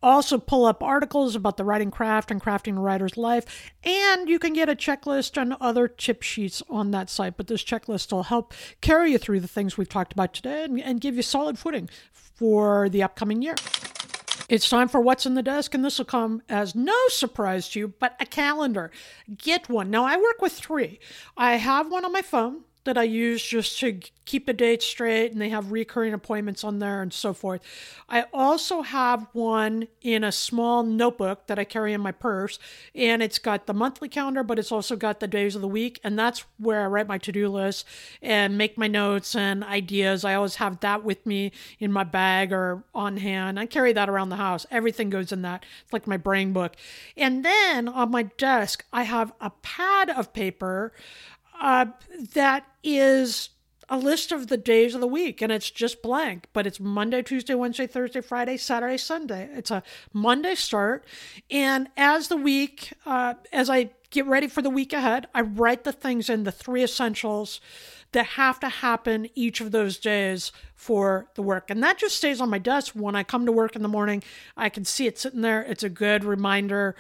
Also, 0.04 0.38
pull 0.38 0.66
up 0.66 0.84
articles 0.84 1.36
about 1.36 1.58
the 1.58 1.64
writing 1.64 1.92
craft 1.92 2.32
and 2.32 2.42
crafting 2.42 2.78
a 2.78 2.82
writer's 2.82 3.18
life. 3.18 3.72
And 3.84 4.30
you 4.30 4.40
can 4.40 4.54
get 4.54 4.70
a 4.70 4.76
checklist 4.76 5.42
and 5.42 5.56
other 5.60 5.88
tip 5.88 6.22
sheets 6.22 6.62
on 6.70 6.92
that 6.92 7.10
site. 7.10 7.38
But 7.38 7.48
this 7.48 7.64
checklist 7.64 8.12
will 8.12 8.24
help 8.24 8.54
carry 8.82 9.12
you 9.12 9.18
through 9.18 9.40
the 9.40 9.48
things 9.48 9.78
we've 9.78 9.90
talked 9.90 10.14
about 10.14 10.34
today 10.34 10.64
and, 10.64 10.80
and 10.80 11.02
give 11.02 11.16
you 11.16 11.22
solid 11.22 11.58
footing 11.58 11.90
for 12.12 12.90
the 12.90 13.04
upcoming 13.04 13.42
year. 13.42 13.56
It's 14.50 14.68
time 14.68 14.88
for 14.88 15.00
what's 15.00 15.28
in 15.28 15.36
the 15.36 15.44
desk, 15.44 15.76
and 15.76 15.86
this 15.86 16.00
will 16.00 16.06
come 16.06 16.42
as 16.50 16.74
no 16.74 16.96
surprise 17.10 17.70
to 17.70 17.80
you, 17.80 17.88
but 17.88 18.16
a 18.20 18.26
calendar. 18.26 18.90
Get 19.38 19.70
one. 19.70 19.92
Now, 19.92 20.06
I 20.06 20.18
work 20.18 20.42
with 20.42 20.54
three. 20.54 21.00
I 21.38 21.58
have 21.58 21.92
one 21.92 22.04
on 22.04 22.12
my 22.12 22.24
phone 22.24 22.64
that 22.86 22.98
I 22.98 23.04
use 23.04 23.44
just 23.44 23.80
to 23.80 24.00
keep 24.26 24.46
the 24.46 24.54
dates 24.54 24.86
straight, 24.86 25.32
and 25.32 25.42
they 25.42 25.50
have 25.50 25.72
recurring 25.72 26.14
appointments 26.14 26.64
on 26.64 26.80
there 26.80 27.02
and 27.02 27.12
so 27.12 27.34
forth. 27.34 27.62
I 28.08 28.26
also 28.32 28.84
have 28.84 29.28
one 29.34 29.88
in 30.02 30.24
a 30.24 30.32
small 30.32 30.84
notebook 30.84 31.48
that 31.48 31.58
I 31.58 31.64
carry 31.64 31.94
in 31.94 32.02
my 32.02 32.12
purse, 32.12 32.60
and 32.94 33.24
it's 33.24 33.40
got 33.40 33.66
the 33.66 33.74
monthly 33.74 34.08
calendar, 34.08 34.44
but 34.44 34.60
it's 34.60 34.72
also 34.72 34.96
got 34.96 35.20
the 35.20 35.28
days 35.28 35.56
of 35.56 35.62
the 35.62 35.68
week, 35.68 36.00
and 36.04 36.18
that's 36.18 36.46
where 36.58 36.84
I 36.84 36.88
write 36.88 37.08
my 37.08 37.18
to 37.18 37.32
do 37.32 37.50
list 37.50 37.86
and 38.22 38.58
make 38.58 38.78
my 38.78 38.88
notes 38.88 39.36
and 39.36 39.64
ideas. 39.64 40.24
I 40.24 40.36
always 40.36 40.56
have 40.56 40.80
that 40.82 41.04
with 41.04 41.26
me 41.26 41.52
in 41.80 41.92
my 41.92 42.04
bag 42.04 42.54
or 42.54 42.84
on 42.94 43.18
hand. 43.18 43.60
I 43.60 43.66
carry 43.66 43.94
that 43.94 44.10
around 44.10 44.30
the 44.30 44.36
house. 44.36 44.66
Everything 44.70 45.10
goes 45.10 45.32
in 45.32 45.42
that. 45.42 45.66
It's 45.84 45.94
like 45.94 46.08
my 46.08 46.18
brain 46.18 46.54
book. 46.54 46.76
And 47.18 47.44
then 47.44 47.88
on 47.88 48.12
my 48.12 48.24
desk, 48.24 48.86
I 48.94 49.04
have 49.04 49.34
a 49.42 49.50
pad 49.50 50.10
of 50.10 50.34
paper 50.34 50.94
uh, 51.60 51.88
that 52.34 52.66
is 52.84 53.50
a 53.90 53.98
list 53.98 54.32
of 54.32 54.48
the 54.48 54.58
days 54.58 54.94
of 54.94 55.02
the 55.02 55.08
week 55.08 55.42
and 55.42 55.52
it's 55.52 55.70
just 55.70 56.02
blank, 56.02 56.46
but 56.54 56.68
it's 56.68 56.80
Monday, 56.80 57.24
Tuesday, 57.24 57.56
Wednesday, 57.56 57.88
Thursday, 57.88 58.22
Friday, 58.22 58.56
Saturday, 58.56 58.98
Sunday. 58.98 59.50
It's 59.54 59.72
a 59.72 59.82
Monday 60.14 60.56
start. 60.56 61.06
And 61.50 61.90
as 61.98 62.28
the 62.28 62.38
week, 62.38 62.94
uh, 63.06 63.34
as 63.52 63.70
I 63.70 63.90
get 64.12 64.28
ready 64.28 64.48
for 64.48 64.62
the 64.62 64.70
week 64.70 64.94
ahead, 64.94 65.28
I 65.34 65.42
write 65.42 65.84
the 65.84 65.92
things 65.92 66.30
in 66.30 66.44
the 66.44 66.52
three 66.52 66.84
essentials 66.84 67.60
that 68.12 68.26
have 68.26 68.60
to 68.60 68.70
happen 68.70 69.30
each 69.36 69.62
of 69.62 69.72
those 69.72 69.98
days 69.98 70.52
for 70.76 71.28
the 71.36 71.44
work. 71.44 71.70
And 71.70 71.84
that 71.84 72.00
just 72.00 72.16
stays 72.16 72.42
on 72.42 72.50
my 72.50 72.58
desk 72.58 72.94
when 72.94 73.16
I 73.16 73.24
come 73.24 73.46
to 73.46 73.52
work 73.52 73.76
in 73.76 73.84
the 73.84 73.88
morning. 73.88 74.24
I 74.58 74.70
can 74.70 74.86
see 74.86 75.06
it 75.06 75.20
sitting 75.20 75.42
there. 75.42 75.62
It's 75.62 75.84
a 75.84 75.90
good 75.90 76.24
reminder. 76.24 76.96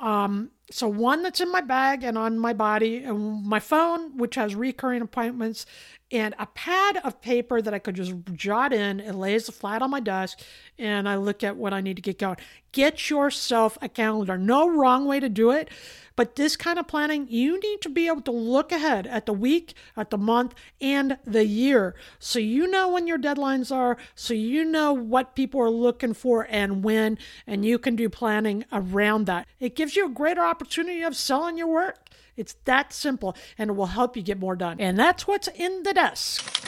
Um, 0.00 0.50
so 0.70 0.88
one 0.88 1.22
that's 1.22 1.40
in 1.40 1.52
my 1.52 1.60
bag 1.60 2.04
and 2.04 2.16
on 2.16 2.38
my 2.38 2.52
body, 2.52 2.98
and 2.98 3.44
my 3.44 3.60
phone, 3.60 4.16
which 4.16 4.36
has 4.36 4.54
recurring 4.54 5.02
appointments, 5.02 5.66
and 6.12 6.34
a 6.38 6.46
pad 6.46 6.98
of 7.04 7.20
paper 7.20 7.60
that 7.60 7.74
I 7.74 7.78
could 7.78 7.94
just 7.96 8.14
jot 8.32 8.72
in. 8.72 8.98
It 8.98 9.14
lays 9.14 9.48
flat 9.50 9.82
on 9.82 9.90
my 9.90 10.00
desk, 10.00 10.40
and 10.78 11.08
I 11.08 11.16
look 11.16 11.44
at 11.44 11.56
what 11.56 11.74
I 11.74 11.80
need 11.80 11.96
to 11.96 12.02
get 12.02 12.18
going. 12.18 12.36
Get 12.72 13.10
yourself 13.10 13.76
a 13.82 13.88
calendar. 13.88 14.38
No 14.38 14.68
wrong 14.68 15.06
way 15.06 15.20
to 15.20 15.28
do 15.28 15.50
it, 15.50 15.70
but 16.16 16.36
this 16.36 16.56
kind 16.56 16.78
of 16.78 16.86
planning, 16.86 17.26
you 17.28 17.58
need 17.58 17.80
to 17.80 17.88
be 17.88 18.06
able 18.06 18.20
to 18.22 18.30
look 18.30 18.72
ahead 18.72 19.06
at 19.06 19.26
the 19.26 19.32
week, 19.32 19.74
at 19.96 20.10
the 20.10 20.18
month, 20.18 20.54
and 20.80 21.16
the 21.24 21.46
year. 21.46 21.94
So 22.18 22.38
you 22.38 22.66
know 22.66 22.90
when 22.90 23.06
your 23.06 23.18
deadlines 23.18 23.74
are, 23.74 23.96
so 24.14 24.34
you 24.34 24.64
know 24.64 24.92
what 24.92 25.34
people 25.34 25.60
are 25.60 25.70
looking 25.70 26.14
for 26.14 26.46
and 26.50 26.84
when, 26.84 27.18
and 27.46 27.64
you 27.64 27.78
can 27.78 27.96
do 27.96 28.08
planning 28.08 28.64
around 28.72 29.26
that. 29.26 29.46
It 29.58 29.74
gives 29.74 29.89
you 29.96 30.06
a 30.06 30.10
greater 30.10 30.42
opportunity 30.42 31.02
of 31.02 31.16
selling 31.16 31.58
your 31.58 31.68
work. 31.68 32.08
It's 32.36 32.54
that 32.64 32.92
simple, 32.92 33.36
and 33.58 33.70
it 33.70 33.72
will 33.74 33.86
help 33.86 34.16
you 34.16 34.22
get 34.22 34.38
more 34.38 34.56
done. 34.56 34.80
And 34.80 34.98
that's 34.98 35.26
what's 35.26 35.48
in 35.48 35.82
the 35.82 35.92
desk. 35.92 36.60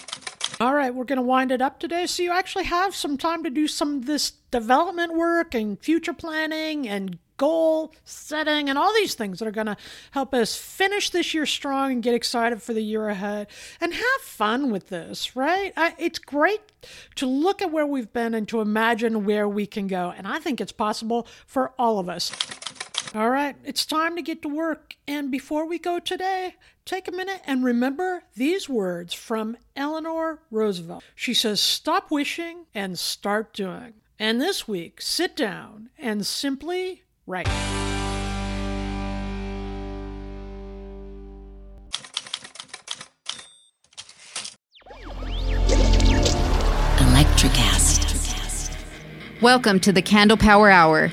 All 0.60 0.74
right, 0.74 0.94
we're 0.94 1.04
going 1.04 1.16
to 1.16 1.22
wind 1.22 1.50
it 1.50 1.60
up 1.60 1.80
today 1.80 2.06
so 2.06 2.22
you 2.22 2.30
actually 2.30 2.64
have 2.64 2.94
some 2.94 3.16
time 3.18 3.42
to 3.42 3.50
do 3.50 3.66
some 3.66 3.96
of 3.96 4.06
this 4.06 4.32
development 4.50 5.14
work 5.14 5.54
and 5.54 5.80
future 5.80 6.12
planning 6.12 6.88
and 6.88 7.18
goal 7.36 7.92
setting 8.04 8.68
and 8.68 8.78
all 8.78 8.94
these 8.94 9.14
things 9.14 9.40
that 9.40 9.48
are 9.48 9.50
going 9.50 9.66
to 9.66 9.76
help 10.12 10.32
us 10.32 10.54
finish 10.54 11.10
this 11.10 11.34
year 11.34 11.46
strong 11.46 11.90
and 11.90 12.02
get 12.02 12.14
excited 12.14 12.62
for 12.62 12.72
the 12.72 12.82
year 12.82 13.08
ahead 13.08 13.48
and 13.80 13.92
have 13.92 14.20
fun 14.20 14.70
with 14.70 14.88
this, 14.90 15.34
right? 15.34 15.72
I, 15.76 15.94
it's 15.98 16.20
great 16.20 16.60
to 17.16 17.26
look 17.26 17.60
at 17.60 17.72
where 17.72 17.84
we've 17.84 18.12
been 18.12 18.32
and 18.32 18.46
to 18.46 18.60
imagine 18.60 19.24
where 19.24 19.48
we 19.48 19.66
can 19.66 19.88
go. 19.88 20.14
And 20.16 20.28
I 20.28 20.38
think 20.38 20.60
it's 20.60 20.70
possible 20.70 21.26
for 21.44 21.72
all 21.76 21.98
of 21.98 22.08
us. 22.08 22.30
All 23.14 23.28
right, 23.28 23.56
it's 23.62 23.84
time 23.84 24.16
to 24.16 24.22
get 24.22 24.40
to 24.40 24.48
work. 24.48 24.96
And 25.06 25.30
before 25.30 25.66
we 25.66 25.78
go 25.78 25.98
today, 25.98 26.54
take 26.86 27.08
a 27.08 27.12
minute 27.12 27.42
and 27.46 27.62
remember 27.62 28.22
these 28.36 28.70
words 28.70 29.12
from 29.12 29.58
Eleanor 29.76 30.40
Roosevelt. 30.50 31.04
She 31.14 31.34
says, 31.34 31.60
Stop 31.60 32.10
wishing 32.10 32.64
and 32.74 32.98
start 32.98 33.52
doing. 33.52 33.92
And 34.18 34.40
this 34.40 34.66
week, 34.66 35.02
sit 35.02 35.36
down 35.36 35.90
and 35.98 36.24
simply 36.24 37.02
write. 37.26 37.48
Electricast. 46.96 48.72
Welcome 49.42 49.80
to 49.80 49.92
the 49.92 50.02
Candle 50.02 50.38
Power 50.38 50.70
Hour. 50.70 51.12